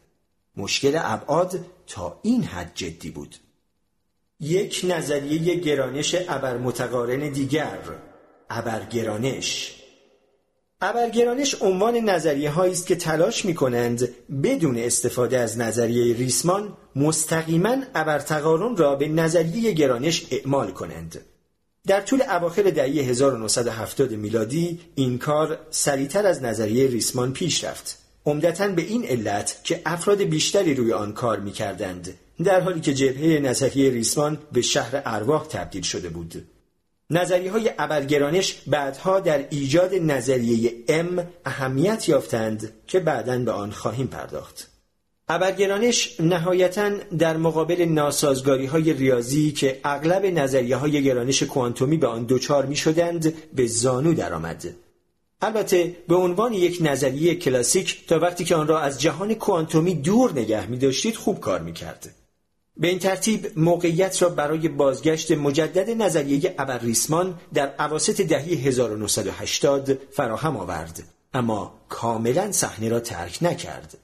مشکل 0.57 0.92
ابعاد 1.02 1.61
تا 1.87 2.20
این 2.22 2.42
حد 2.42 2.72
جدی 2.74 3.11
بود. 3.11 3.37
یک 4.40 4.87
نظریه 4.88 5.55
گرانش 5.55 6.14
ابر 6.28 6.59
متقارن 6.59 7.33
دیگر 7.33 7.78
ابرگرانش. 8.50 9.82
ابرگرانش 10.83 11.57
عنوان 11.61 11.97
نظریه 11.97 12.51
هایی 12.51 12.73
است 12.73 12.87
که 12.87 12.97
تلاش 12.97 13.45
می 13.45 13.55
کنند 13.55 14.09
بدون 14.42 14.79
استفاده 14.79 15.38
از 15.38 15.59
نظریه 15.59 16.16
ریسمان 16.16 16.77
مستقیما 16.97 17.77
ابرتقارن 17.95 18.77
را 18.77 18.97
به 18.97 19.09
نظریه 19.09 19.73
گرانش 19.73 20.27
اعمال 20.31 20.71
کنند. 20.71 21.21
در 21.87 22.01
طول 22.01 22.23
اواخر 22.23 22.62
دهه 22.62 22.87
1970 22.87 24.12
میلادی 24.12 24.81
این 24.95 25.18
کار 25.18 25.59
سریعتر 25.71 26.27
از 26.27 26.42
نظریه 26.42 26.87
ریسمان 26.87 27.33
پیش 27.33 27.64
رفت. 27.64 27.99
عمدتا 28.27 28.68
به 28.68 28.83
این 28.83 29.05
علت 29.05 29.61
که 29.64 29.83
افراد 29.87 30.23
بیشتری 30.23 30.75
روی 30.75 30.92
آن 30.92 31.12
کار 31.12 31.40
می 31.40 31.53
کردند 31.53 32.14
در 32.45 32.61
حالی 32.61 32.81
که 32.81 32.95
جبهه 32.95 33.40
نظریه 33.40 33.90
ریسمان 33.90 34.38
به 34.53 34.62
شهر 34.62 35.03
ارواح 35.07 35.47
تبدیل 35.47 35.83
شده 35.83 36.09
بود. 36.09 36.45
نظریه 37.11 37.53
های 37.53 37.71
ابرگرانش 37.79 38.62
بعدها 38.67 39.21
در 39.21 39.47
ایجاد 39.51 39.95
نظریه 39.95 40.73
ام 40.88 41.27
اهمیت 41.45 42.09
یافتند 42.09 42.73
که 42.87 43.01
بعدا 43.01 43.38
به 43.38 43.53
آن 43.53 43.71
خواهیم 43.71 44.07
پرداخت. 44.07 44.69
ابرگرانش 45.29 46.21
نهایتا 46.21 46.91
در 47.19 47.37
مقابل 47.37 47.85
ناسازگاری 47.85 48.67
های 48.67 48.93
ریاضی 48.93 49.53
که 49.53 49.81
اغلب 49.85 50.27
نظریه 50.27 50.77
های 50.77 51.05
گرانش 51.05 51.43
کوانتومی 51.43 51.97
به 51.97 52.07
آن 52.07 52.27
دچار 52.29 52.67
می 52.67 52.77
شدند 52.77 53.35
به 53.55 53.67
زانو 53.67 54.15
درآمد. 54.15 54.75
البته 55.43 55.97
به 56.09 56.15
عنوان 56.15 56.53
یک 56.53 56.79
نظریه 56.81 57.35
کلاسیک 57.35 58.07
تا 58.07 58.19
وقتی 58.19 58.45
که 58.45 58.57
آن 58.57 58.67
را 58.67 58.81
از 58.81 59.01
جهان 59.01 59.35
کوانتومی 59.35 59.95
دور 59.95 60.33
نگه 60.33 60.67
می 60.67 60.79
داشتید 60.79 61.17
خوب 61.17 61.41
کار 61.41 61.61
می 61.61 61.73
کرد. 61.73 62.15
به 62.77 62.89
این 62.89 62.99
ترتیب 62.99 63.59
موقعیت 63.59 64.23
را 64.23 64.29
برای 64.29 64.69
بازگشت 64.69 65.31
مجدد 65.31 65.91
نظریه 65.91 66.55
ابرریسمان 66.59 67.41
در 67.55 67.69
عواسط 67.69 68.21
دهه 68.21 68.43
1980 68.43 69.95
فراهم 69.95 70.57
آورد 70.57 71.03
اما 71.35 71.81
کاملا 71.89 72.53
صحنه 72.53 72.89
را 72.89 73.01
ترک 73.01 73.39
نکرد 73.43 73.99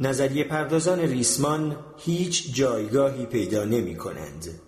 نظریه 0.00 0.44
پردازان 0.44 1.00
ریسمان 1.00 1.76
هیچ 1.98 2.54
جایگاهی 2.54 3.26
پیدا 3.26 3.64
نمی 3.64 3.96
کنند. 3.96 4.60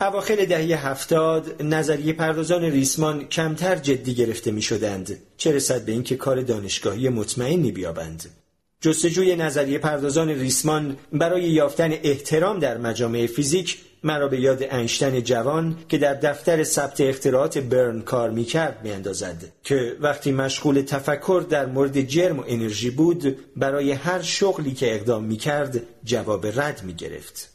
اواخر 0.00 0.36
دهه 0.36 0.88
هفتاد 0.88 1.62
نظریه 1.62 2.12
پردازان 2.12 2.62
ریسمان 2.62 3.28
کمتر 3.28 3.76
جدی 3.76 4.14
گرفته 4.14 4.50
می 4.50 4.62
شدند 4.62 5.18
چه 5.36 5.52
رسد 5.52 5.84
به 5.84 5.92
اینکه 5.92 6.16
کار 6.16 6.42
دانشگاهی 6.42 7.08
مطمئنی 7.08 7.72
بیابند. 7.72 8.41
جستجوی 8.82 9.36
نظریه 9.36 9.78
پردازان 9.78 10.28
ریسمان 10.28 10.96
برای 11.12 11.42
یافتن 11.42 11.92
احترام 11.92 12.58
در 12.58 12.78
مجامع 12.78 13.26
فیزیک 13.26 13.78
مرا 14.04 14.28
به 14.28 14.40
یاد 14.40 14.62
انشتن 14.70 15.20
جوان 15.20 15.76
که 15.88 15.98
در 15.98 16.14
دفتر 16.14 16.64
ثبت 16.64 17.00
اختراعات 17.00 17.58
برن 17.58 18.00
کار 18.00 18.30
می‌کرد 18.30 18.80
میاندازد 18.84 19.52
که 19.64 19.96
وقتی 20.00 20.32
مشغول 20.32 20.82
تفکر 20.82 21.44
در 21.50 21.66
مورد 21.66 22.00
جرم 22.00 22.38
و 22.38 22.44
انرژی 22.46 22.90
بود 22.90 23.36
برای 23.56 23.92
هر 23.92 24.22
شغلی 24.22 24.72
که 24.72 24.94
اقدام 24.94 25.24
می‌کرد 25.24 25.80
جواب 26.04 26.46
رد 26.46 26.82
می‌گرفت. 26.84 27.48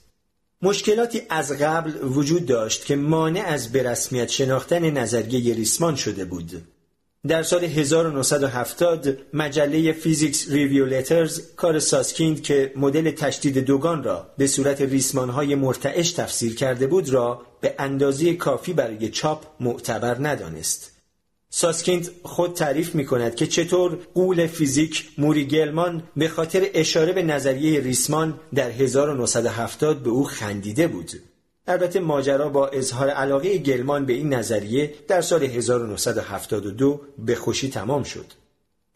مشکلاتی 0.61 1.21
از 1.29 1.51
قبل 1.51 1.91
وجود 2.03 2.45
داشت 2.45 2.85
که 2.85 2.95
مانع 2.95 3.43
از 3.47 3.71
به 3.71 3.83
رسمیت 3.83 4.29
شناختن 4.29 4.89
نظریه 4.89 5.55
ریسمان 5.55 5.95
شده 5.95 6.25
بود. 6.25 6.61
در 7.27 7.43
سال 7.43 7.63
1970 7.63 9.17
مجله 9.33 9.91
Physics 9.91 10.49
Review 10.49 10.85
Letters 10.85 11.55
کار 11.55 11.79
ساسکیند 11.79 12.41
که 12.41 12.73
مدل 12.75 13.11
تشدید 13.11 13.57
دوگان 13.57 14.03
را 14.03 14.27
به 14.37 14.47
صورت 14.47 14.81
ریسمانهای 14.81 15.55
مرتعش 15.55 16.11
تفسیر 16.11 16.55
کرده 16.55 16.87
بود 16.87 17.09
را 17.09 17.41
به 17.61 17.75
اندازه 17.79 18.33
کافی 18.33 18.73
برای 18.73 19.09
چاپ 19.09 19.45
معتبر 19.59 20.17
ندانست. 20.19 20.91
ساسکیند 21.49 22.09
خود 22.23 22.53
تعریف 22.53 22.95
می 22.95 23.05
کند 23.05 23.35
که 23.35 23.47
چطور 23.47 23.97
غول 24.13 24.47
فیزیک 24.47 25.09
موری 25.17 25.45
گلمان 25.45 26.03
به 26.15 26.27
خاطر 26.27 26.67
اشاره 26.73 27.13
به 27.13 27.23
نظریه 27.23 27.79
ریسمان 27.79 28.39
در 28.55 28.69
1970 28.71 30.03
به 30.03 30.09
او 30.09 30.23
خندیده 30.23 30.87
بود. 30.87 31.11
البته 31.67 31.99
ماجرا 31.99 32.49
با 32.49 32.67
اظهار 32.67 33.09
علاقه 33.09 33.57
گلمان 33.57 34.05
به 34.05 34.13
این 34.13 34.33
نظریه 34.33 34.93
در 35.07 35.21
سال 35.21 35.43
1972 35.43 37.01
به 37.17 37.35
خوشی 37.35 37.69
تمام 37.69 38.03
شد. 38.03 38.25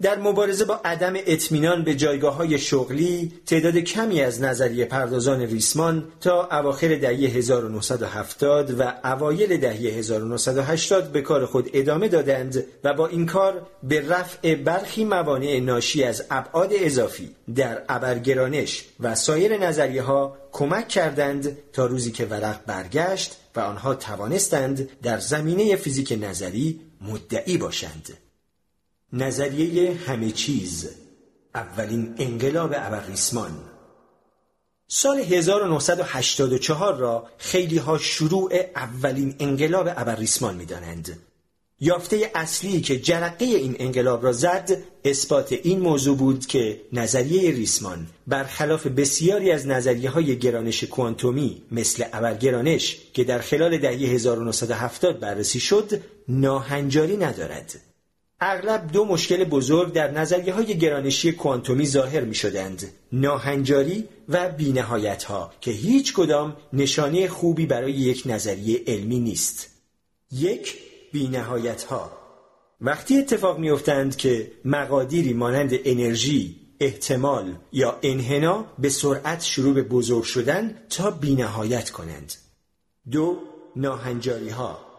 در 0.02 0.20
مبارزه 0.20 0.66
با 0.66 0.82
عدم 0.86 1.14
اطمینان 1.16 1.84
به 1.84 1.96
جایگاه 1.96 2.36
های 2.36 2.60
شغلی 2.60 3.32
تعداد 3.46 3.78
کمی 3.78 4.22
از 4.22 4.42
نظریه 4.42 4.86
پردازان 4.86 5.42
ریسمان 5.42 6.08
تا 6.22 6.48
اواخر 6.52 6.96
دهه 6.96 7.14
1970 7.14 8.80
و 8.80 8.94
اوایل 9.04 9.58
دهه 9.58 9.74
1980 9.74 11.12
به 11.12 11.22
کار 11.22 11.46
خود 11.46 11.70
ادامه 11.74 12.08
دادند 12.08 12.66
و 12.84 12.94
با 12.94 13.08
این 13.08 13.26
کار 13.26 13.68
به 13.84 14.10
رفع 14.10 14.56
برخی 14.56 15.06
موانع 15.06 15.60
ناشی 15.60 16.04
از 16.04 16.24
ابعاد 16.32 16.70
اضافی 16.74 17.36
در 17.56 17.82
ابرگرانش 17.90 18.86
و 19.00 19.16
سایر 19.16 19.58
نظریه 19.58 20.02
ها 20.02 20.38
کمک 20.52 20.88
کردند 20.88 21.58
تا 21.74 21.86
روزی 21.86 22.12
که 22.12 22.26
ورق 22.26 22.60
برگشت 22.66 23.38
و 23.56 23.60
آنها 23.60 23.96
توانستند 23.96 24.90
در 25.04 25.20
زمینه 25.20 25.76
فیزیک 25.76 26.20
نظری 26.22 26.80
مدعی 27.02 27.58
باشند. 27.58 28.21
نظریه 29.14 29.94
همه 29.94 30.32
چیز 30.32 30.90
اولین 31.56 32.16
انقلاب 32.18 32.74
ابرریسمان 32.76 33.52
سال 34.88 35.20
1984 35.20 36.98
را 36.98 37.28
خیلی 37.38 37.78
ها 37.78 37.98
شروع 37.98 38.52
اولین 38.76 39.36
انقلاب 39.40 39.88
ابرریسمان 39.88 40.56
می 40.56 40.66
دانند. 40.66 41.18
یافته 41.80 42.32
اصلی 42.36 42.82
که 42.82 43.00
جرقه 43.00 43.46
این 43.46 43.76
انقلاب 43.80 44.24
را 44.24 44.34
زد 44.34 44.78
اثبات 45.06 45.52
این 45.52 45.80
موضوع 45.80 46.18
بود 46.18 46.46
که 46.46 46.82
نظریه 46.94 47.52
ریسمان 47.52 48.08
برخلاف 48.28 48.88
بسیاری 48.88 49.52
از 49.52 49.68
نظریه 49.68 50.10
های 50.10 50.40
گرانش 50.40 50.84
کوانتومی 50.84 51.62
مثل 51.72 52.06
ابرگرانش 52.14 52.98
که 53.14 53.24
در 53.24 53.40
خلال 53.40 53.78
دهه 53.78 53.92
1970 53.92 55.20
بررسی 55.20 55.60
شد 55.60 56.02
ناهنجاری 56.28 57.18
ندارد. 57.18 57.91
اغلب 58.44 58.92
دو 58.92 59.06
مشکل 59.06 59.44
بزرگ 59.44 59.94
در 59.94 60.12
نظریه 60.12 60.54
های 60.54 60.78
گرانشی 60.78 61.32
کوانتومی 61.32 61.86
ظاهر 61.86 62.22
می 62.22 62.36
شدند 62.36 62.94
ناهنجاری 63.12 64.08
و 64.30 64.50
بینهایت 64.50 65.24
ها 65.24 65.54
که 65.62 65.72
هیچ 65.72 66.14
کدام 66.14 66.58
نشانه 66.74 67.28
خوبی 67.28 67.66
برای 67.66 67.92
یک 67.92 68.24
نظریه 68.26 68.84
علمی 68.88 69.20
نیست. 69.20 69.70
یک 70.32 70.78
بینهایت 71.12 71.84
ها 71.84 72.12
وقتی 72.82 73.18
اتفاق 73.18 73.60
میافتند 73.60 74.16
که 74.16 74.52
مقادیری 74.66 75.34
مانند 75.34 75.80
انرژی، 75.86 76.56
احتمال 76.80 77.56
یا 77.72 78.00
انحنا 78.02 78.66
به 78.80 78.90
سرعت 78.90 79.42
شروع 79.42 79.74
به 79.74 79.82
بزرگ 79.82 80.24
شدن 80.24 80.78
تا 80.90 81.12
بینهایت 81.12 81.90
کنند. 81.90 82.34
دو 83.12 83.38
ناهنجاری 83.76 84.50
ها 84.50 84.91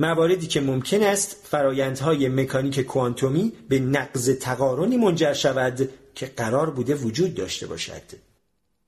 مواردی 0.00 0.46
که 0.46 0.60
ممکن 0.60 1.02
است 1.02 1.36
فرایندهای 1.50 2.28
مکانیک 2.28 2.80
کوانتومی 2.80 3.52
به 3.68 3.78
نقض 3.78 4.30
تقارنی 4.30 4.96
منجر 4.96 5.32
شود 5.32 5.88
که 6.14 6.26
قرار 6.26 6.70
بوده 6.70 6.94
وجود 6.94 7.34
داشته 7.34 7.66
باشد. 7.66 8.02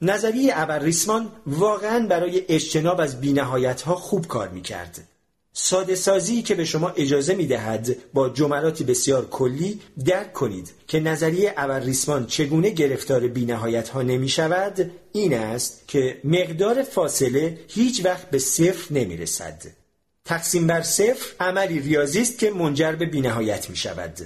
نظریه 0.03 0.53
ابرریسمان 0.57 1.33
واقعا 1.46 2.07
برای 2.07 2.42
اجتناب 2.48 3.01
از 3.01 3.20
بینهایت 3.20 3.83
ها 3.83 3.94
خوب 3.94 4.27
کار 4.27 4.48
می 4.48 4.62
کرد. 4.62 5.09
ساده 5.53 5.94
سازی 5.94 6.42
که 6.42 6.55
به 6.55 6.64
شما 6.64 6.88
اجازه 6.88 7.35
می 7.35 7.46
دهد 7.46 7.96
با 8.14 8.29
جملاتی 8.29 8.85
بسیار 8.85 9.29
کلی 9.29 9.81
درک 10.05 10.33
کنید 10.33 10.70
که 10.88 11.01
نظریه 11.01 11.55
ابرریسمان 11.57 12.27
چگونه 12.27 12.70
گرفتار 12.70 13.29
بینهایت 13.29 13.88
ها 13.88 14.03
نمی 14.03 14.29
شود 14.29 14.90
این 15.12 15.35
است 15.35 15.88
که 15.88 16.20
مقدار 16.25 16.83
فاصله 16.83 17.59
هیچ 17.68 18.05
وقت 18.05 18.31
به 18.31 18.38
صفر 18.38 18.94
نمی 18.94 19.16
رسد. 19.16 19.81
تقسیم 20.24 20.66
بر 20.66 20.82
صفر 20.82 21.26
عملی 21.40 21.80
ریاضی 21.80 22.22
است 22.22 22.38
که 22.38 22.50
منجر 22.50 22.92
به 22.92 23.06
بینهایت 23.06 23.70
می 23.70 23.76
شود. 23.76 24.18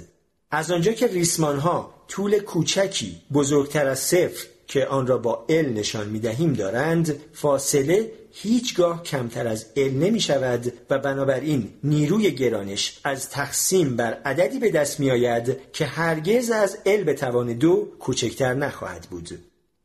از 0.51 0.71
آنجا 0.71 0.91
که 0.91 1.07
ریسمان 1.07 1.59
ها 1.59 1.93
طول 2.07 2.39
کوچکی 2.39 3.21
بزرگتر 3.33 3.87
از 3.87 3.99
صفر 3.99 4.47
که 4.67 4.85
آن 4.85 5.07
را 5.07 5.17
با 5.17 5.45
ال 5.49 5.65
نشان 5.65 6.09
می 6.09 6.19
دهیم 6.19 6.53
دارند 6.53 7.15
فاصله 7.33 8.11
هیچگاه 8.31 9.03
کمتر 9.03 9.47
از 9.47 9.65
ال 9.75 9.89
نمی 9.89 10.19
شود 10.19 10.73
و 10.89 10.99
بنابراین 10.99 11.73
نیروی 11.83 12.31
گرانش 12.31 12.99
از 13.03 13.29
تقسیم 13.29 13.95
بر 13.95 14.13
عددی 14.13 14.59
به 14.59 14.71
دست 14.71 14.99
می 14.99 15.11
آید 15.11 15.71
که 15.73 15.85
هرگز 15.85 16.51
از 16.51 16.77
ال 16.85 17.03
به 17.03 17.13
توان 17.13 17.53
دو 17.53 17.87
کوچکتر 17.99 18.53
نخواهد 18.53 19.07
بود. 19.09 19.39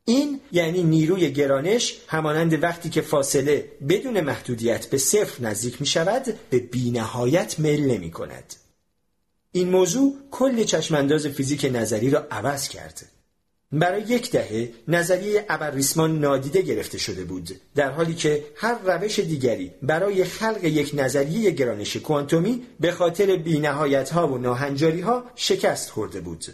این 0.05 0.39
یعنی 0.51 0.83
نیروی 0.83 1.31
گرانش 1.31 1.97
همانند 2.07 2.63
وقتی 2.63 2.89
که 2.89 3.01
فاصله 3.01 3.71
بدون 3.89 4.21
محدودیت 4.21 4.85
به 4.85 4.97
صفر 4.97 5.43
نزدیک 5.43 5.81
می 5.81 5.87
شود 5.87 6.39
به 6.49 6.59
بینهایت 6.59 7.59
مل 7.59 7.79
نمی 7.79 8.11
کند. 8.11 8.53
این 9.51 9.69
موضوع 9.69 10.15
کل 10.31 10.63
چشمانداز 10.63 11.27
فیزیک 11.27 11.71
نظری 11.73 12.09
را 12.09 12.27
عوض 12.31 12.67
کرد. 12.67 13.09
برای 13.71 14.01
یک 14.01 14.31
دهه 14.31 14.69
نظریه 14.87 15.45
ابرریسمان 15.49 16.19
نادیده 16.19 16.61
گرفته 16.61 16.97
شده 16.97 17.23
بود 17.23 17.49
در 17.75 17.91
حالی 17.91 18.13
که 18.13 18.45
هر 18.55 18.77
روش 18.85 19.19
دیگری 19.19 19.71
برای 19.81 20.23
خلق 20.23 20.63
یک 20.63 20.91
نظریه 20.93 21.51
گرانش 21.51 21.97
کوانتومی 21.97 22.63
به 22.79 22.91
خاطر 22.91 23.35
بینهایت 23.35 24.09
ها 24.09 24.27
و 24.27 24.37
ناهنجاری 24.37 25.01
ها 25.01 25.23
شکست 25.35 25.89
خورده 25.89 26.21
بود 26.21 26.45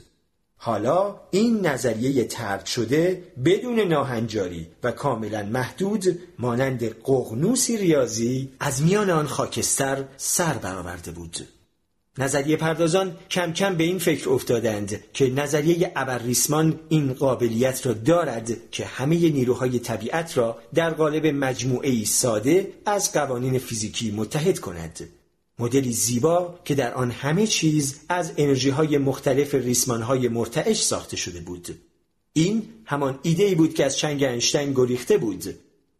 حالا 0.61 1.15
این 1.31 1.67
نظریه 1.67 2.23
ترک 2.23 2.67
شده 2.67 3.23
بدون 3.45 3.79
ناهنجاری 3.79 4.67
و 4.83 4.91
کاملا 4.91 5.43
محدود 5.43 6.19
مانند 6.39 6.83
قغنوسی 7.03 7.77
ریاضی 7.77 8.49
از 8.59 8.81
میان 8.81 9.09
آن 9.09 9.27
خاکستر 9.27 10.03
سر 10.17 10.53
برآورده 10.53 11.11
بود 11.11 11.37
نظریه 12.17 12.57
پردازان 12.57 13.15
کم 13.29 13.53
کم 13.53 13.75
به 13.75 13.83
این 13.83 13.99
فکر 13.99 14.29
افتادند 14.29 15.03
که 15.13 15.29
نظریه 15.29 15.91
ابرریسمان 15.95 16.79
این 16.89 17.13
قابلیت 17.13 17.85
را 17.85 17.93
دارد 17.93 18.71
که 18.71 18.85
همه 18.85 19.15
نیروهای 19.15 19.79
طبیعت 19.79 20.37
را 20.37 20.57
در 20.73 20.89
قالب 20.89 21.27
مجموعه 21.27 22.05
ساده 22.05 22.73
از 22.85 23.11
قوانین 23.11 23.59
فیزیکی 23.59 24.11
متحد 24.11 24.59
کند. 24.59 25.09
مدلی 25.59 25.93
زیبا 25.93 26.59
که 26.65 26.75
در 26.75 26.93
آن 26.93 27.11
همه 27.11 27.47
چیز 27.47 27.99
از 28.09 28.31
انرژی 28.37 28.69
های 28.69 28.97
مختلف 28.97 29.55
ریسمان 29.55 30.01
های 30.01 30.27
مرتعش 30.27 30.81
ساخته 30.81 31.17
شده 31.17 31.39
بود. 31.39 31.79
این 32.33 32.63
همان 32.85 33.19
ایده 33.21 33.43
ای 33.43 33.55
بود 33.55 33.73
که 33.73 33.85
از 33.85 33.97
چنگ 33.97 34.23
انشتین 34.23 34.73
گریخته 34.73 35.17
بود 35.17 35.43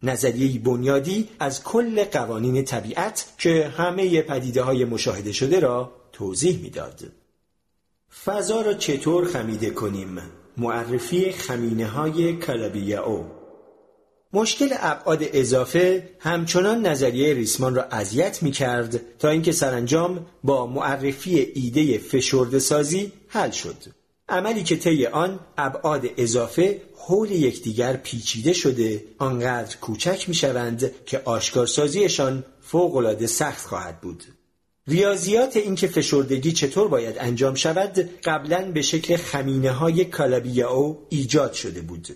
نظریه 0.03 0.59
بنیادی 0.59 1.29
از 1.39 1.63
کل 1.63 2.03
قوانین 2.03 2.65
طبیعت 2.65 3.33
که 3.37 3.73
همه 3.77 4.21
پدیده 4.21 4.61
های 4.61 4.85
مشاهده 4.85 5.31
شده 5.31 5.59
را 5.59 5.91
توضیح 6.11 6.59
می‌داد. 6.61 7.11
فضا 8.25 8.61
را 8.61 8.73
چطور 8.73 9.25
خمیده 9.25 9.69
کنیم؟ 9.69 10.21
معرفی 10.57 11.31
خمینه 11.31 11.87
های 11.87 12.37
او 12.97 13.38
مشکل 14.33 14.69
ابعاد 14.79 15.23
اضافه 15.33 16.09
همچنان 16.19 16.85
نظریه 16.85 17.33
ریسمان 17.33 17.75
را 17.75 17.83
اذیت 17.83 18.43
می 18.43 18.51
کرد 18.51 19.17
تا 19.19 19.29
اینکه 19.29 19.51
سرانجام 19.51 20.25
با 20.43 20.67
معرفی 20.67 21.39
ایده 21.39 21.97
فشرده 21.97 22.59
سازی 22.59 23.11
حل 23.27 23.51
شد. 23.51 23.75
عملی 24.29 24.63
که 24.63 24.75
طی 24.75 25.05
آن 25.05 25.39
ابعاد 25.57 26.09
اضافه 26.17 26.81
حول 26.97 27.31
یکدیگر 27.31 27.97
پیچیده 27.97 28.53
شده 28.53 29.03
آنقدر 29.17 29.77
کوچک 29.77 30.29
می 30.29 30.35
شوند 30.35 30.91
که 31.05 31.21
آشکارسازیشان 31.25 32.43
فوقالعاده 32.61 33.27
سخت 33.27 33.67
خواهد 33.67 34.01
بود. 34.01 34.23
ریاضیات 34.87 35.57
اینکه 35.57 35.87
فشردگی 35.87 36.51
چطور 36.51 36.87
باید 36.87 37.15
انجام 37.19 37.55
شود 37.55 38.09
قبلا 38.23 38.71
به 38.71 38.81
شکل 38.81 39.17
خمینه 39.17 39.71
های 39.71 40.07
او 40.63 41.07
ایجاد 41.09 41.53
شده 41.53 41.81
بود. 41.81 42.07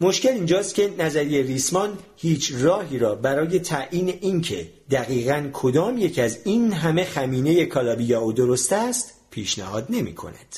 مشکل 0.00 0.28
اینجاست 0.28 0.74
که 0.74 0.90
نظریه 0.98 1.42
ریسمان 1.42 1.98
هیچ 2.16 2.52
راهی 2.58 2.98
را 2.98 3.14
برای 3.14 3.58
تعیین 3.58 4.08
اینکه 4.08 4.68
دقیقا 4.90 5.50
کدام 5.52 5.98
یک 5.98 6.18
از 6.18 6.38
این 6.44 6.72
همه 6.72 7.04
خمینه 7.04 7.50
او 8.14 8.32
درست 8.32 8.72
است 8.72 9.14
پیشنهاد 9.30 9.86
نمی 9.90 10.14
کند. 10.14 10.56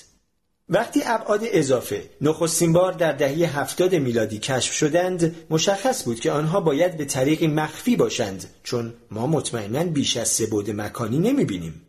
وقتی 0.68 1.03
ابعاد 1.07 1.40
اضافه 1.44 2.11
نخستین 2.20 2.72
بار 2.72 2.92
در 2.92 3.12
دهه 3.12 3.59
هفتاد 3.59 3.94
میلادی 3.94 4.38
کشف 4.38 4.72
شدند 4.72 5.37
مشخص 5.51 6.05
بود 6.05 6.20
که 6.20 6.31
آنها 6.31 6.61
باید 6.61 6.96
به 6.96 7.05
طریقی 7.05 7.46
مخفی 7.46 7.96
باشند 7.96 8.44
چون 8.62 8.94
ما 9.11 9.27
مطمئنا 9.27 9.85
بیش 9.85 10.16
از 10.16 10.29
سه 10.29 10.46
بود 10.46 10.70
مکانی 10.70 11.18
نمی 11.18 11.44
بینیم. 11.44 11.83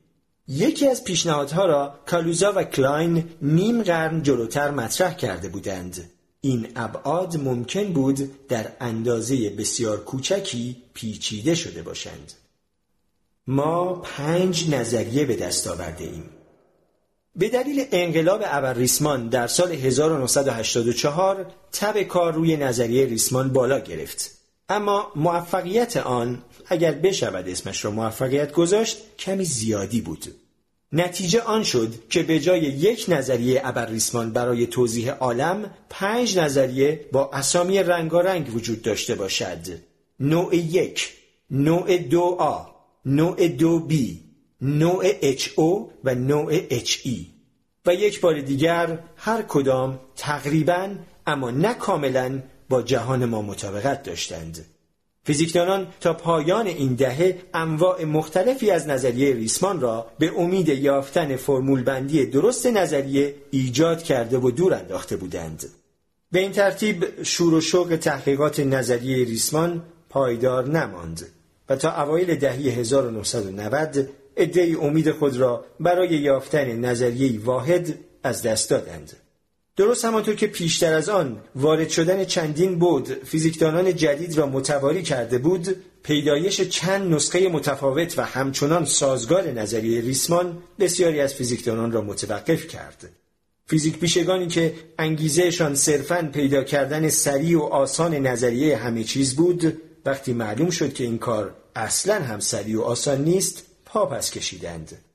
یکی 0.47 0.88
از 0.88 1.03
پیشنهادها 1.03 1.65
را 1.65 1.99
کالوزا 2.05 2.53
و 2.55 2.63
کلاین 2.63 3.23
نیم 3.41 3.83
قرن 3.83 4.23
جلوتر 4.23 4.71
مطرح 4.71 5.13
کرده 5.13 5.49
بودند. 5.49 6.09
این 6.41 6.67
ابعاد 6.75 7.38
ممکن 7.38 7.93
بود 7.93 8.47
در 8.47 8.71
اندازه 8.82 9.49
بسیار 9.49 10.04
کوچکی 10.04 10.75
پیچیده 10.93 11.56
شده 11.56 11.82
باشند. 11.82 12.34
ما 13.47 13.93
پنج 13.93 14.69
نظریه 14.69 15.25
به 15.25 15.36
دست 15.36 15.67
آورده 15.67 16.04
ایم. 16.04 16.30
به 17.36 17.49
دلیل 17.49 17.86
انقلاب 17.91 18.41
ابر 18.45 18.73
در 19.32 19.47
سال 19.47 19.71
1984 19.71 21.54
تب 21.71 22.04
کار 22.04 22.34
روی 22.34 22.58
نظریه 22.58 23.06
ریسمان 23.06 23.54
بالا 23.54 23.80
گرفت 23.80 24.32
اما 24.69 25.12
موفقیت 25.15 25.97
آن 25.97 26.43
اگر 26.67 26.91
بشود 26.91 27.49
اسمش 27.49 27.86
را 27.86 27.91
موفقیت 27.91 28.52
گذاشت 28.52 28.97
کمی 29.17 29.45
زیادی 29.45 30.02
بود 30.02 30.36
نتیجه 30.93 31.41
آن 31.41 31.63
شد 31.63 31.93
که 32.10 32.23
به 32.23 32.39
جای 32.39 32.62
یک 32.62 33.06
نظریه 33.08 33.62
ابرریسمان 33.63 34.32
برای 34.32 34.67
توضیح 34.67 35.12
عالم 35.12 35.73
پنج 35.89 36.38
نظریه 36.38 37.06
با 37.12 37.30
اسامی 37.34 37.80
رنگارنگ 37.80 38.56
وجود 38.56 38.82
داشته 38.82 39.15
باشد. 39.15 39.60
نوع 40.19 40.56
یک 40.56 41.13
نوع 41.52 41.97
دو 41.97 42.21
آ 42.21 42.65
نوع 43.06 43.47
دو 43.47 43.80
بی 43.80 44.23
نوع 44.62 45.34
HO 45.36 45.89
و 46.04 46.15
نوع 46.15 46.67
HE 46.69 47.25
و 47.86 47.93
یک 47.93 48.21
بار 48.21 48.41
دیگر 48.41 48.99
هر 49.15 49.41
کدام 49.41 49.99
تقریبا 50.15 50.95
اما 51.28 51.52
نه 51.52 51.73
کاملا 51.73 52.39
با 52.69 52.82
جهان 52.82 53.25
ما 53.25 53.41
مطابقت 53.41 54.04
داشتند. 54.04 54.65
فیزیکدانان 55.30 55.88
تا 56.02 56.13
پایان 56.13 56.68
این 56.68 56.96
دهه 56.96 57.38
انواع 57.54 58.06
مختلفی 58.06 58.72
از 58.72 58.88
نظریه 58.88 59.34
ریسمان 59.34 59.82
را 59.82 60.08
به 60.20 60.32
امید 60.38 60.70
یافتن 60.70 61.36
فرمول 61.36 61.84
بندی 61.84 62.26
درست 62.26 62.65
نظریه 62.65 63.36
ایجاد 63.52 64.04
کرده 64.04 64.38
و 64.38 64.52
دور 64.52 64.74
انداخته 64.74 65.15
بودند 65.15 65.65
به 66.32 66.39
این 66.39 66.52
ترتیب 66.52 67.24
شور 67.24 67.54
و 67.54 67.62
شوق 67.62 67.96
تحقیقات 67.96 68.60
نظریه 68.60 69.26
ریسمان 69.26 69.84
پایدار 70.10 70.69
نماند 70.69 71.25
و 71.69 71.75
تا 71.75 72.04
اوایل 72.04 72.36
دهه 72.36 72.56
1990 72.56 74.10
عدهای 74.38 74.75
امید 74.75 75.12
خود 75.12 75.38
را 75.38 75.65
برای 75.80 76.10
یافتن 76.10 76.86
نظریه 76.86 77.40
واحد 77.40 78.00
از 78.23 78.42
دست 78.42 78.69
دادند. 78.69 79.13
درست 79.80 80.06
همانطور 80.06 80.36
که 80.36 80.48
پیشتر 80.48 80.94
از 80.94 81.10
آن 81.10 81.42
وارد 81.56 81.90
شدن 81.90 82.25
چندین 82.25 82.80
بود 82.80 83.08
فیزیکدانان 83.08 83.96
جدید 83.96 84.38
را 84.38 84.46
متواری 84.46 85.04
کرده 85.04 85.38
بود 85.38 85.75
پیدایش 86.04 86.62
چند 86.62 87.13
نسخه 87.13 87.50
متفاوت 87.50 88.19
و 88.19 88.21
همچنان 88.21 88.86
سازگار 88.86 89.52
نظریه 89.52 90.02
ریسمان 90.02 90.58
بسیاری 90.80 91.21
از 91.21 91.34
فیزیکدانان 91.34 91.92
را 91.92 92.02
متوقف 92.02 92.67
کرد 92.67 93.10
فیزیک 93.65 94.00
پیشگانی 94.00 94.48
که 94.48 94.73
انگیزهشان 95.00 95.75
صرفا 95.75 96.30
پیدا 96.34 96.63
کردن 96.63 97.10
سریع 97.10 97.60
و 97.60 97.62
آسان 97.62 98.13
نظریه 98.13 98.77
همه 98.77 99.04
چیز 99.04 99.36
بود 99.36 99.82
وقتی 100.06 100.34
معلوم 100.34 100.69
شد 100.69 100.94
که 100.94 101.04
این 101.04 101.17
کار 101.17 101.56
اصلا 101.75 102.15
هم 102.15 102.40
سریع 102.40 102.80
و 102.80 102.82
آسان 102.82 103.23
نیست 103.23 103.63
پا 103.86 104.06
پس 104.06 104.32
کشیدند. 104.32 105.08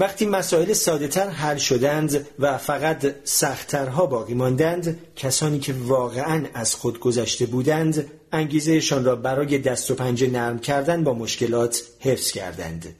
وقتی 0.00 0.26
مسائل 0.26 0.72
ساده 0.72 1.08
تر 1.08 1.28
حل 1.28 1.56
شدند 1.56 2.26
و 2.38 2.58
فقط 2.58 3.14
سختترها 3.24 4.06
باقی 4.06 4.34
ماندند 4.34 4.98
کسانی 5.16 5.58
که 5.58 5.72
واقعا 5.72 6.46
از 6.54 6.74
خود 6.74 7.00
گذشته 7.00 7.46
بودند 7.46 8.10
انگیزهشان 8.32 9.04
را 9.04 9.16
برای 9.16 9.58
دست 9.58 9.90
و 9.90 9.94
پنجه 9.94 10.30
نرم 10.30 10.58
کردن 10.58 11.04
با 11.04 11.14
مشکلات 11.14 11.82
حفظ 12.00 12.32
کردند. 12.32 12.96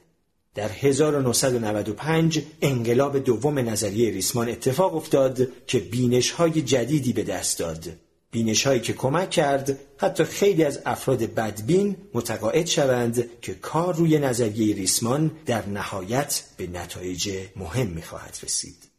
در 0.55 0.69
1995 0.69 2.41
انقلاب 2.61 3.19
دوم 3.19 3.59
نظریه 3.59 4.11
ریسمان 4.11 4.49
اتفاق 4.49 4.95
افتاد 4.95 5.47
که 5.67 5.79
بینش 5.79 6.31
های 6.31 6.61
جدیدی 6.61 7.13
به 7.13 7.23
دست 7.23 7.59
داد. 7.59 7.87
بینش 8.31 8.67
هایی 8.67 8.79
که 8.79 8.93
کمک 8.93 9.29
کرد 9.29 9.79
حتی 9.97 10.23
خیلی 10.23 10.63
از 10.63 10.81
افراد 10.85 11.19
بدبین 11.19 11.97
متقاعد 12.13 12.65
شوند 12.65 13.39
که 13.41 13.53
کار 13.53 13.95
روی 13.95 14.19
نظریه 14.19 14.75
ریسمان 14.75 15.31
در 15.45 15.65
نهایت 15.65 16.43
به 16.57 16.67
نتایج 16.67 17.47
مهم 17.55 17.87
می‌خواهد 17.87 18.37
رسید. 18.43 18.91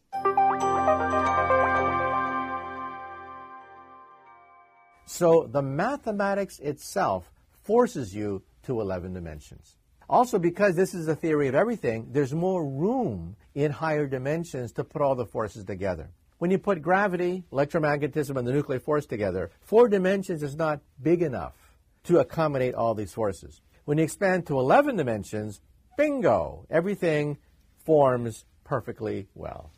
So 5.07 5.47
the 5.47 5.63
mathematics 5.63 6.59
itself 6.59 7.23
forces 7.63 8.15
you 8.15 8.43
to 8.67 8.81
11 8.81 9.13
dimensions. 9.13 9.77
Also, 10.09 10.39
because 10.39 10.75
this 10.75 10.95
is 10.95 11.09
a 11.09 11.15
theory 11.15 11.49
of 11.49 11.55
everything, 11.55 12.09
there's 12.13 12.35
more 12.35 12.67
room 12.67 13.37
in 13.55 13.71
higher 13.71 14.07
dimensions 14.07 14.73
to 14.73 14.85
put 14.85 15.01
all 15.01 15.15
the 15.15 15.27
forces 15.27 15.65
together. 15.65 16.09
When 16.43 16.51
you 16.51 16.59
put 16.59 16.83
gravity, 16.83 17.45
electromagnetism, 17.53 18.37
and 18.37 18.45
the 18.45 18.53
nuclear 18.53 18.81
force 18.81 19.07
together, 19.07 19.53
four 19.61 19.87
dimensions 19.87 20.43
is 20.43 20.57
not 20.57 20.81
big 21.01 21.23
enough 21.23 21.55
to 22.03 22.19
accommodate 22.19 22.75
all 22.75 22.97
these 22.97 23.13
forces. 23.13 23.61
When 23.85 23.97
you 23.97 24.03
expand 24.03 24.49
to 24.49 24.59
11 24.59 24.97
dimensions, 24.97 25.61
bingo, 25.97 26.67
everything 26.69 27.39
forms 27.85 28.45
perfectly 28.65 29.29
well. 29.37 29.71